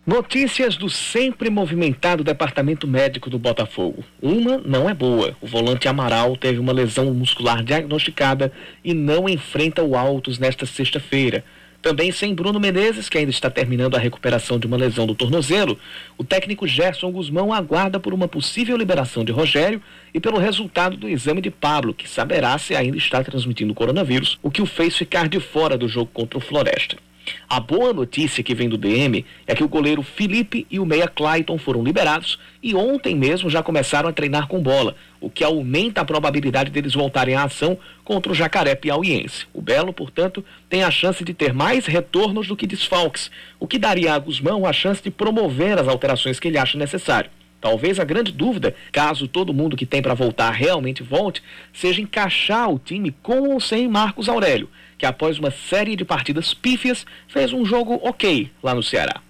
[0.07, 4.03] Notícias do sempre movimentado departamento médico do Botafogo.
[4.21, 5.37] Uma não é boa.
[5.41, 8.53] O volante Amaral teve uma lesão muscular diagnosticada
[8.83, 11.45] e não enfrenta o Altos nesta sexta-feira.
[11.83, 15.79] Também sem Bruno Menezes, que ainda está terminando a recuperação de uma lesão do tornozelo,
[16.19, 19.83] o técnico Gerson Guzmão aguarda por uma possível liberação de Rogério
[20.13, 24.39] e pelo resultado do exame de Pablo, que saberá se ainda está transmitindo o coronavírus,
[24.43, 26.97] o que o fez ficar de fora do jogo contra o Floresta.
[27.49, 31.09] A boa notícia que vem do DM é que o goleiro Felipe e o meia
[31.09, 36.01] Clayton foram liberados e ontem mesmo já começaram a treinar com bola, o que aumenta
[36.01, 39.47] a probabilidade deles voltarem à ação contra o Jacaré Piauiense.
[39.53, 43.79] O Belo, portanto, tem a chance de ter mais retornos do que desfalques, o que
[43.79, 47.31] daria a Guzmão a chance de promover as alterações que ele acha necessário.
[47.61, 51.43] Talvez a grande dúvida, caso todo mundo que tem para voltar realmente volte,
[51.73, 54.69] seja encaixar o time com ou sem Marcos Aurélio,
[55.01, 59.23] que após uma série de partidas pífias fez um jogo ok lá no Ceará.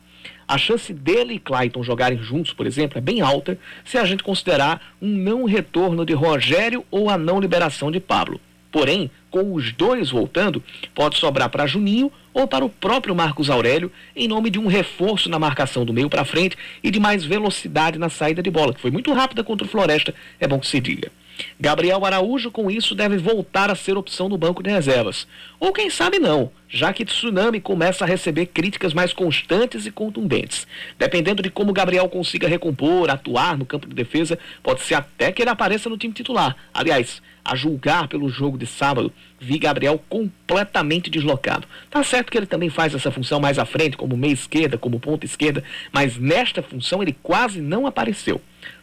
[0.47, 4.25] A chance dele e Clayton jogarem juntos, por exemplo, é bem alta se a gente
[4.25, 8.41] considerar um não retorno de Rogério ou a não liberação de Pablo.
[8.73, 10.61] Porém, com os dois voltando,
[10.93, 15.29] pode sobrar para Juninho ou para o próprio Marcos Aurélio, em nome de um reforço
[15.29, 18.81] na marcação do meio para frente e de mais velocidade na saída de bola, que
[18.81, 21.13] foi muito rápida contra o Floresta, é bom que se diga.
[21.59, 25.27] Gabriel Araújo, com isso, deve voltar a ser opção no banco de reservas.
[25.59, 30.67] Ou quem sabe não, já que Tsunami começa a receber críticas mais constantes e contundentes.
[30.99, 35.43] Dependendo de como Gabriel consiga recompor, atuar no campo de defesa, pode ser até que
[35.43, 36.57] ele apareça no time titular.
[36.73, 41.67] Aliás, a julgar pelo jogo de sábado, vi Gabriel completamente deslocado.
[41.91, 45.01] Tá certo que ele também faz essa função mais à frente, como meia esquerda, como
[45.01, 48.41] ponta esquerda, mas nesta função ele quase não apareceu.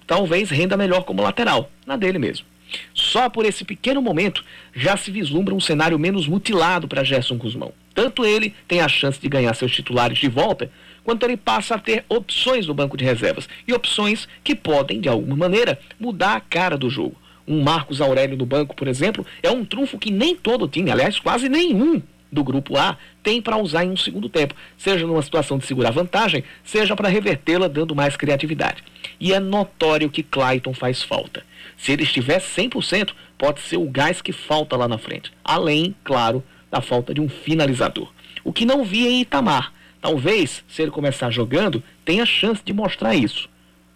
[0.08, 2.46] Talvez renda melhor como lateral, na dele mesmo.
[2.94, 4.44] Só por esse pequeno momento
[4.74, 7.74] já se vislumbra um cenário menos mutilado para Gerson Guzmão.
[7.94, 10.72] Tanto ele tem a chance de ganhar seus titulares de volta,
[11.04, 15.10] quanto ele passa a ter opções no banco de reservas e opções que podem, de
[15.10, 17.16] alguma maneira, mudar a cara do jogo.
[17.48, 21.20] Um Marcos Aurélio no banco, por exemplo, é um trunfo que nem todo time, aliás,
[21.20, 22.02] quase nenhum
[22.32, 25.92] do grupo A tem para usar em um segundo tempo, seja numa situação de segurar
[25.92, 28.84] vantagem, seja para revertê-la dando mais criatividade.
[29.20, 31.44] E é notório que Clayton faz falta.
[31.78, 35.32] Se ele estiver 100%, pode ser o gás que falta lá na frente.
[35.44, 38.12] Além, claro, da falta de um finalizador.
[38.44, 39.74] O que não vi em Itamar.
[40.02, 43.50] Talvez, se ele começar jogando, tenha chance de mostrar isso.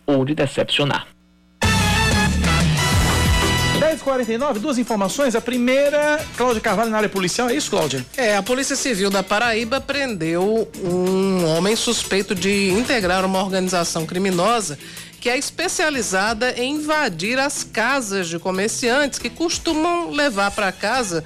[0.05, 1.07] Ou de decepcionar.
[4.01, 5.35] 10h49, duas informações.
[5.35, 7.49] A primeira, Cláudia Carvalho na área policial.
[7.49, 8.05] É isso, Cláudia?
[8.17, 14.77] É, a Polícia Civil da Paraíba prendeu um homem suspeito de integrar uma organização criminosa
[15.19, 21.23] que é especializada em invadir as casas de comerciantes que costumam levar para casa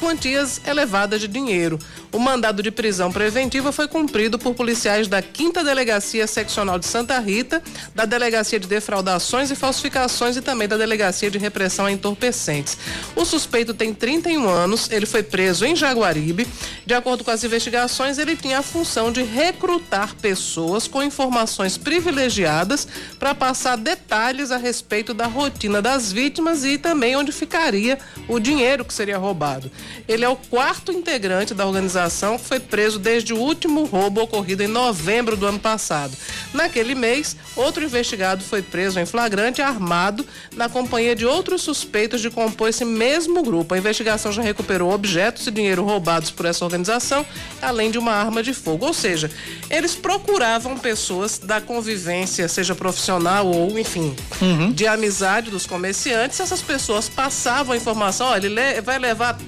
[0.00, 1.78] quantias elevadas de dinheiro.
[2.10, 7.18] O mandado de prisão preventiva foi cumprido por policiais da 5 Delegacia Seccional de Santa
[7.20, 7.62] Rita,
[7.94, 12.76] da Delegacia de Defraudações e Falsificações e também da Delegacia de Repressão a Entorpecentes.
[13.14, 16.48] O suspeito tem 31 anos, ele foi preso em Jaguaribe.
[16.84, 22.88] De acordo com as investigações, ele tinha a função de recrutar pessoas com informações privilegiadas
[23.18, 28.84] para passar detalhes a respeito da rotina das vítimas e também onde ficaria o dinheiro
[28.84, 29.70] que seria roubado.
[30.08, 34.62] Ele é o quarto integrante da organização que foi preso desde o último roubo ocorrido
[34.62, 36.16] em novembro do ano passado.
[36.52, 40.26] Naquele mês, outro investigado foi preso em flagrante armado
[40.56, 43.74] na companhia de outros suspeitos de compor esse mesmo grupo.
[43.74, 47.24] A investigação já recuperou objetos e dinheiro roubados por essa organização,
[47.62, 48.86] além de uma arma de fogo.
[48.86, 49.30] Ou seja,
[49.68, 54.72] eles procuravam pessoas da convivência, seja profissional ou, enfim, Uhum.
[54.72, 56.40] de amizade dos comerciantes.
[56.40, 59.38] Essas pessoas passavam a informação: olha, ele le- vai levar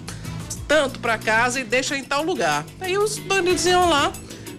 [0.73, 2.65] tanto para casa e deixa em tal lugar.
[2.81, 4.11] Aí os bandidos iam lá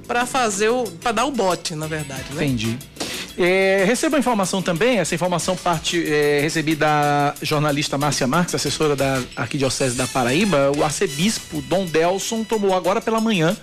[0.05, 0.83] para fazer o.
[0.83, 2.45] para dar o bote, na verdade, né?
[2.45, 2.77] Entendi.
[3.35, 8.95] É, recebo a informação também, essa informação parte é, recebida da jornalista Márcia Marques, assessora
[8.95, 10.71] da Arquidiocese da Paraíba.
[10.77, 13.57] O arcebispo Dom Delson tomou agora pela manhã,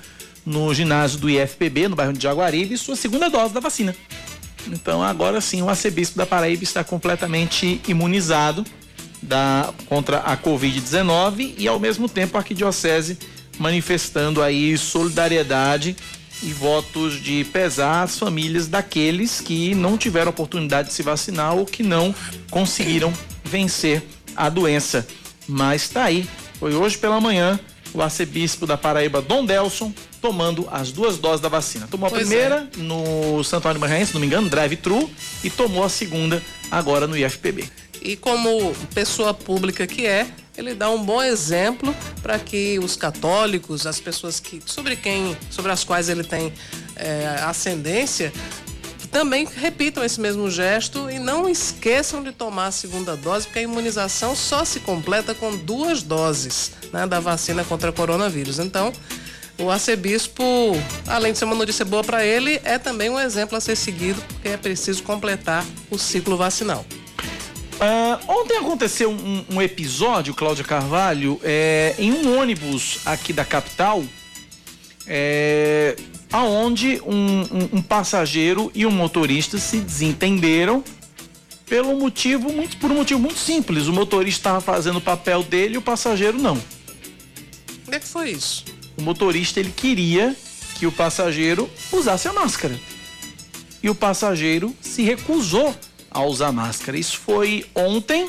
[0.44, 3.94] no ginásio do IFPB, no bairro de Jaguaribe, sua segunda dose da vacina.
[4.66, 8.64] Então agora sim o arcebispo da Paraíba está completamente imunizado
[9.22, 13.18] da, contra a Covid-19 e ao mesmo tempo a arquidiocese
[13.58, 15.96] manifestando aí solidariedade
[16.42, 21.66] e votos de pesar às famílias daqueles que não tiveram oportunidade de se vacinar ou
[21.66, 22.14] que não
[22.50, 23.12] conseguiram
[23.44, 24.02] vencer
[24.34, 25.06] a doença.
[25.46, 26.26] Mas está aí,
[26.58, 27.60] foi hoje pela manhã
[27.92, 31.88] o arcebispo da Paraíba, Dom Delson, tomando as duas doses da vacina.
[31.90, 35.10] Tomou a Pois primeira no Santo Antônio Maranhense, se não me engano, drive-thru,
[35.42, 36.40] e tomou a segunda
[36.70, 37.68] agora no IFPB.
[38.00, 43.86] E como pessoa pública que é, ele dá um bom exemplo para que os católicos,
[43.86, 46.52] as pessoas que sobre quem, sobre as quais ele tem
[46.96, 48.32] é, ascendência,
[49.10, 53.62] também repitam esse mesmo gesto e não esqueçam de tomar a segunda dose, porque a
[53.62, 58.58] imunização só se completa com duas doses né, da vacina contra coronavírus.
[58.58, 58.92] Então,
[59.58, 60.42] o arcebispo,
[61.06, 64.22] além de ser uma notícia boa para ele, é também um exemplo a ser seguido,
[64.28, 66.84] porque é preciso completar o ciclo vacinal.
[67.80, 74.04] Ah, ontem aconteceu um, um episódio, Cláudia Carvalho, é, em um ônibus aqui da capital,
[75.06, 75.96] é,
[76.30, 80.84] aonde um, um- um passageiro e um motorista se desentenderam
[81.66, 83.86] pelo motivo muito, por um motivo muito simples.
[83.86, 86.56] O motorista estava fazendo o papel dele e o passageiro não.
[87.84, 88.64] Como é que foi isso?
[88.98, 90.36] O motorista ele queria
[90.78, 92.78] que o passageiro usasse a máscara.
[93.82, 95.74] E o passageiro se recusou
[96.10, 96.98] a usar máscara.
[96.98, 98.28] Isso foi ontem,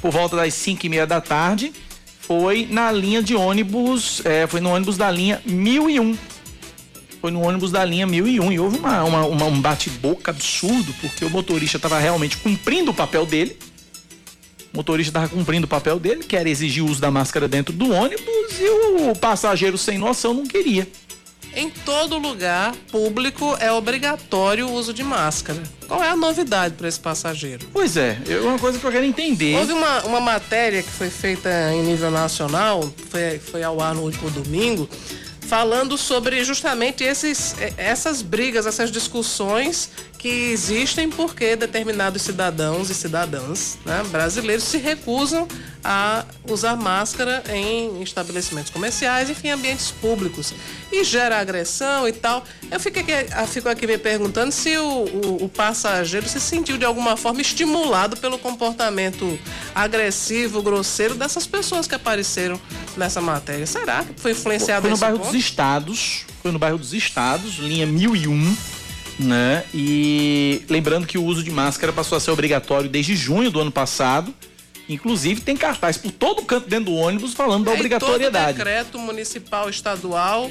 [0.00, 1.72] por volta das 5 e meia da tarde.
[2.20, 6.16] Foi na linha de ônibus, é, foi no ônibus da linha 1001.
[7.20, 11.24] Foi no ônibus da linha 1001 e houve uma, uma- uma- um bate-boca absurdo, porque
[11.24, 13.56] o motorista estava realmente cumprindo o papel dele.
[14.72, 17.74] O motorista estava cumprindo o papel dele, que era exigir o uso da máscara dentro
[17.74, 18.24] do ônibus,
[18.60, 20.88] e o passageiro sem noção não queria.
[21.54, 25.62] Em todo lugar público é obrigatório o uso de máscara.
[25.88, 27.66] Qual é a novidade para esse passageiro?
[27.72, 29.56] Pois é, é uma coisa que eu quero entender.
[29.56, 34.02] Houve uma, uma matéria que foi feita em nível nacional, foi, foi ao ar no
[34.02, 34.88] último domingo,
[35.40, 39.90] falando sobre justamente esses, essas brigas, essas discussões
[40.20, 45.48] que existem porque determinados cidadãos e cidadãs né, brasileiros se recusam
[45.82, 50.52] a usar máscara em estabelecimentos comerciais, enfim, ambientes públicos.
[50.92, 52.44] E gera agressão e tal.
[52.70, 56.76] Eu fico aqui, eu fico aqui me perguntando se o, o, o, passageiro se sentiu
[56.76, 59.38] de alguma forma estimulado pelo comportamento
[59.74, 62.60] agressivo, grosseiro dessas pessoas que apareceram
[62.94, 63.66] nessa matéria.
[63.66, 65.32] Será que foi influenciado Foi no bairro ponto?
[65.32, 68.79] dos Estados, foi no bairro dos Estados, linha 1001
[69.24, 69.64] né?
[69.74, 73.70] E lembrando que o uso de máscara passou a ser obrigatório desde junho do ano
[73.72, 74.34] passado.
[74.88, 78.58] Inclusive tem cartaz por todo canto dentro do ônibus falando da É, obrigatoriedade.
[78.58, 80.50] Todo decreto municipal estadual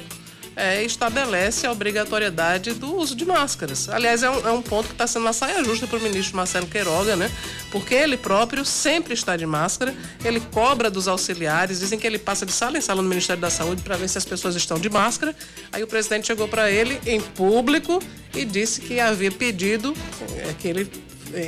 [0.60, 3.88] é, estabelece a obrigatoriedade do uso de máscaras.
[3.88, 6.36] Aliás, é um, é um ponto que está sendo uma saia justa para o ministro
[6.36, 7.30] Marcelo Queiroga, né?
[7.72, 12.44] Porque ele próprio sempre está de máscara, ele cobra dos auxiliares, dizem que ele passa
[12.44, 14.90] de sala em sala no Ministério da Saúde para ver se as pessoas estão de
[14.90, 15.34] máscara.
[15.72, 18.02] Aí o presidente chegou para ele em público
[18.34, 19.94] e disse que havia pedido
[20.36, 20.90] é, que ele,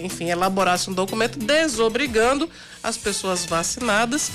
[0.03, 2.49] enfim, elaborasse um documento desobrigando
[2.83, 4.31] as pessoas vacinadas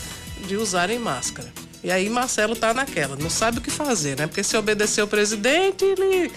[0.48, 1.52] de usarem máscara.
[1.88, 4.28] E aí Marcelo tá naquela, não sabe o que fazer, né?
[4.28, 6.30] Porque se obedecer o presidente, ele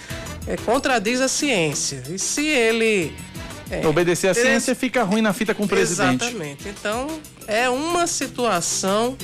[0.47, 2.01] é, contradiz a ciência.
[2.09, 3.13] E se ele.
[3.69, 6.23] é, Obedecer a ciência fica ruim na fita com o presidente.
[6.23, 6.69] Exatamente.
[6.69, 9.17] Então, é uma situação.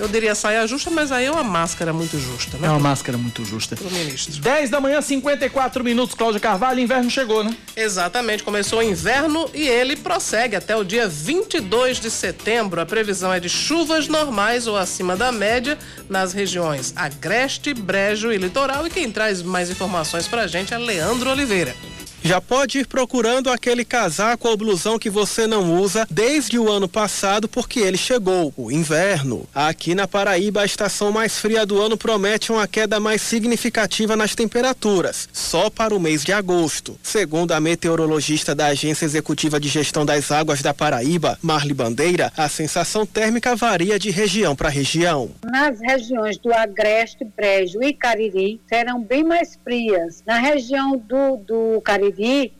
[0.00, 2.68] Eu diria saia justa, mas aí é uma máscara muito justa, né?
[2.68, 3.76] É uma máscara muito justa.
[3.76, 4.40] Pro ministro.
[4.40, 7.54] 10 da manhã, 54 minutos, Cláudia Carvalho, inverno chegou, né?
[7.76, 12.80] Exatamente, começou o inverno e ele prossegue até o dia 22 de setembro.
[12.80, 15.78] A previsão é de chuvas normais ou acima da média
[16.08, 18.86] nas regiões Agreste, Brejo e Litoral.
[18.86, 21.76] E quem traz mais informações pra gente é Leandro Oliveira.
[22.22, 26.86] Já pode ir procurando aquele casaco ou blusão que você não usa desde o ano
[26.86, 29.48] passado, porque ele chegou, o inverno.
[29.54, 34.34] Aqui na Paraíba, a estação mais fria do ano promete uma queda mais significativa nas
[34.34, 36.98] temperaturas, só para o mês de agosto.
[37.02, 42.48] Segundo a meteorologista da Agência Executiva de Gestão das Águas da Paraíba, Marli Bandeira, a
[42.48, 45.30] sensação térmica varia de região para região.
[45.42, 50.22] Nas regiões do Agreste, Brejo e Cariri serão bem mais frias.
[50.26, 52.09] Na região do, do Cariri,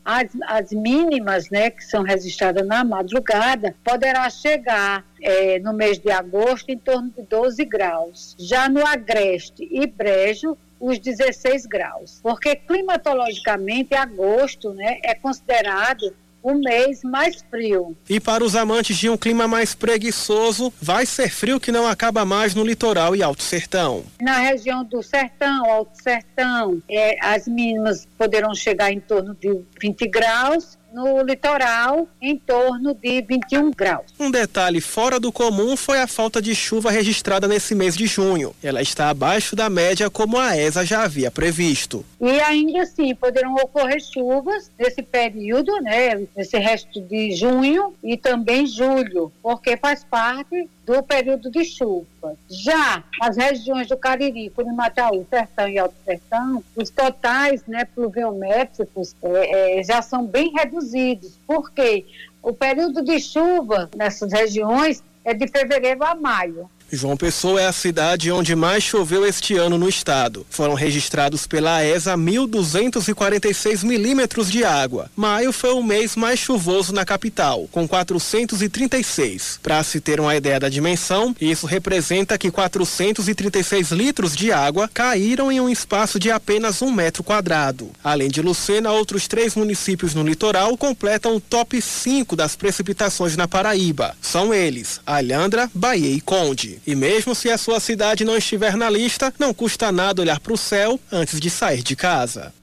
[0.03, 6.11] as, as mínimas, né, que são registradas na madrugada, poderá chegar eh, no mês de
[6.11, 8.35] agosto em torno de 12 graus.
[8.39, 12.19] Já no Agreste e Brejo, os 16 graus.
[12.23, 17.95] Porque climatologicamente, agosto né, é considerado o mês mais frio.
[18.09, 22.25] E para os amantes de um clima mais preguiçoso, vai ser frio que não acaba
[22.25, 24.03] mais no litoral e alto sertão.
[24.19, 30.07] Na região do Sertão, Alto Sertão, eh, as mínimas poderão chegar em torno de 20
[30.07, 30.79] graus.
[30.93, 34.07] No litoral, em torno de 21 graus.
[34.19, 38.53] Um detalhe fora do comum foi a falta de chuva registrada nesse mês de junho.
[38.61, 42.05] Ela está abaixo da média, como a ESA já havia previsto.
[42.21, 48.67] E ainda assim, poderão ocorrer chuvas nesse período, né, nesse resto de junho e também
[48.67, 52.37] julho, porque faz parte do período de chuva.
[52.47, 59.79] Já as regiões do Cariri, Curimataú, Sertão e Alto Sertão, os totais né, pluviométricos eh,
[59.79, 62.05] eh, já são bem reduzidos, porque
[62.43, 66.69] o período de chuva nessas regiões é de fevereiro a maio.
[66.93, 70.45] João Pessoa é a cidade onde mais choveu este ano no estado.
[70.49, 75.09] Foram registrados pela ESA 1.246 milímetros de água.
[75.15, 79.59] Maio foi o mês mais chuvoso na capital, com 436.
[79.63, 85.49] Para se ter uma ideia da dimensão, isso representa que 436 litros de água caíram
[85.49, 87.89] em um espaço de apenas um metro quadrado.
[88.03, 93.47] Além de Lucena, outros três municípios no litoral completam o top 5 das precipitações na
[93.47, 94.13] Paraíba.
[94.21, 96.80] São eles: Alhandra, Bahia e Conde.
[96.85, 100.53] E mesmo se a sua cidade não estiver na lista, não custa nada olhar para
[100.53, 102.53] o céu antes de sair de casa.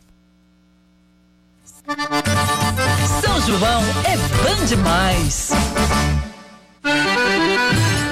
[3.22, 5.50] São João é bom demais.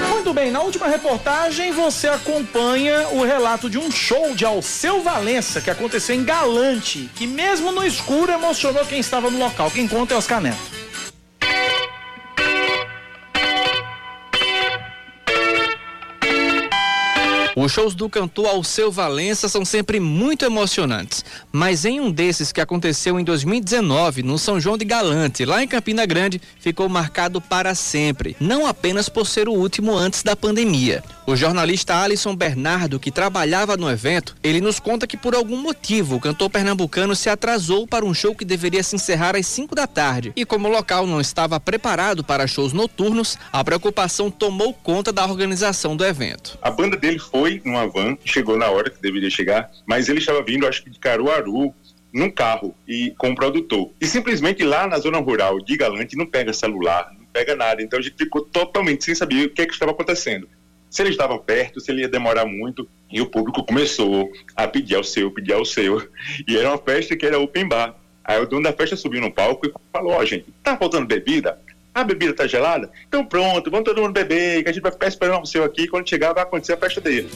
[0.09, 5.61] Muito bem, na última reportagem você acompanha o relato de um show de Alceu Valença
[5.61, 9.69] que aconteceu em Galante, que mesmo no escuro emocionou quem estava no local.
[9.69, 10.86] Quem conta é Oscar Neto.
[17.59, 22.61] Os shows do cantor Alceu Valença são sempre muito emocionantes, mas em um desses que
[22.61, 27.73] aconteceu em 2019, no São João de Galante, lá em Campina Grande, ficou marcado para
[27.73, 31.03] sempre, não apenas por ser o último antes da pandemia.
[31.25, 36.17] O jornalista Alisson Bernardo, que trabalhava no evento, ele nos conta que por algum motivo
[36.17, 39.87] o cantor pernambucano se atrasou para um show que deveria se encerrar às 5 da
[39.87, 40.31] tarde.
[40.35, 45.25] E como o local não estava preparado para shows noturnos, a preocupação tomou conta da
[45.25, 46.57] organização do evento.
[46.61, 50.41] A banda dele foi numa van, chegou na hora que deveria chegar, mas ele estava
[50.43, 51.73] vindo, acho que de Caruaru,
[52.13, 53.91] num carro e com o produtor.
[53.99, 57.81] E simplesmente lá na zona rural de Galante não pega celular, não pega nada.
[57.81, 60.47] Então a gente ficou totalmente sem saber o que, é que estava acontecendo.
[60.89, 62.87] Se ele estava perto, se ele ia demorar muito.
[63.11, 66.09] E o público começou a pedir ao seu, pedir ao seu.
[66.47, 67.95] E era uma festa que era open bar.
[68.23, 71.05] Aí o dono da festa subiu no palco e falou: Ó, oh, gente, tá faltando
[71.05, 71.61] bebida?
[71.97, 72.91] A bebida tá gelada?
[73.07, 75.87] Então pronto, vamos todo mundo beber, que a gente vai ficar esperando o seu aqui.
[75.87, 77.27] Quando chegar, vai acontecer a festa dele.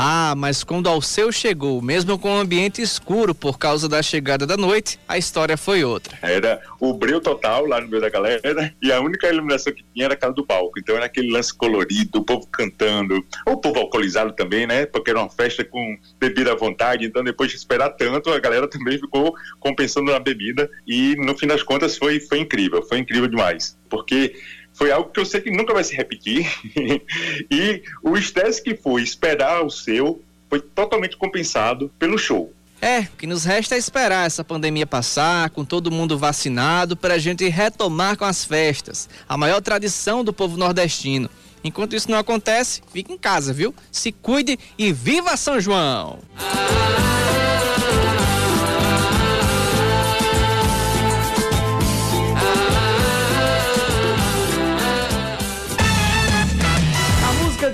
[0.00, 4.56] Ah, mas quando Alceu chegou, mesmo com o ambiente escuro por causa da chegada da
[4.56, 6.16] noite, a história foi outra.
[6.22, 10.04] Era o breu total lá no meio da galera e a única iluminação que tinha
[10.04, 10.78] era aquela do palco.
[10.78, 14.86] Então era aquele lance colorido, o povo cantando, o povo alcoolizado também, né?
[14.86, 17.04] Porque era uma festa com bebida à vontade.
[17.04, 21.48] Então depois de esperar tanto, a galera também ficou compensando na bebida e no fim
[21.48, 23.76] das contas foi, foi incrível, foi incrível demais.
[23.90, 24.32] Porque
[24.78, 26.48] foi algo que eu sei que nunca vai se repetir.
[27.50, 32.52] e o estresse que foi esperar o seu foi totalmente compensado pelo show.
[32.80, 37.14] É, o que nos resta é esperar essa pandemia passar, com todo mundo vacinado, para
[37.14, 41.28] a gente retomar com as festas, a maior tradição do povo nordestino.
[41.64, 43.74] Enquanto isso não acontece, fique em casa, viu?
[43.90, 46.20] Se cuide e viva São João!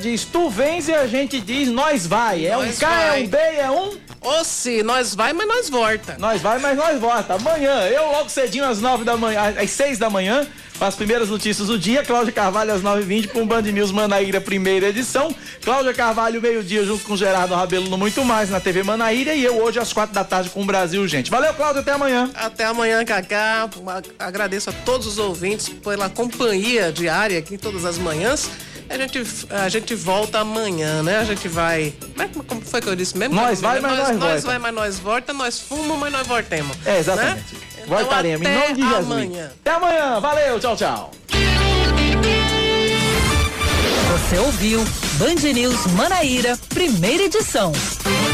[0.04, 2.44] Diz tu vens e a gente diz nós vai.
[2.46, 3.22] É nós um K, vai.
[3.22, 3.96] é um B, é um.
[4.20, 6.16] Ou se nós vai, mas nós volta.
[6.18, 7.34] Nós vai, mas nós volta.
[7.34, 10.46] Amanhã, eu logo cedinho às nove da manhã, às seis da manhã,
[10.78, 12.02] as primeiras notícias do dia.
[12.02, 15.34] Cláudia Carvalho às 9h20 com o Band News Manaíra, primeira edição.
[15.62, 19.34] Cláudia Carvalho, meio-dia, junto com Gerardo Rabelo no Muito Mais na TV Manaíra.
[19.34, 21.30] E eu hoje às quatro da tarde com o Brasil, gente.
[21.30, 22.30] Valeu, Cláudia, até amanhã.
[22.34, 23.70] Até amanhã, Cacá.
[24.18, 28.50] Agradeço a todos os ouvintes pela companhia diária aqui todas as manhãs.
[28.88, 31.18] A gente, a gente volta amanhã, né?
[31.18, 31.94] A gente vai.
[32.46, 33.34] Como foi que eu disse mesmo?
[33.34, 36.76] Nós vai, mas nós, nós, nós vai, mas nós volta, nós fumamos, mas nós voltemos.
[36.84, 37.54] É, exatamente.
[37.54, 37.60] Né?
[37.84, 39.06] Então, Voltaremos, em nome de Jesus.
[39.06, 39.52] Amanhã.
[39.60, 40.20] Até amanhã.
[40.20, 41.10] Valeu, tchau, tchau.
[44.12, 44.84] Você ouviu
[45.18, 47.72] Band News Manaíra, primeira edição.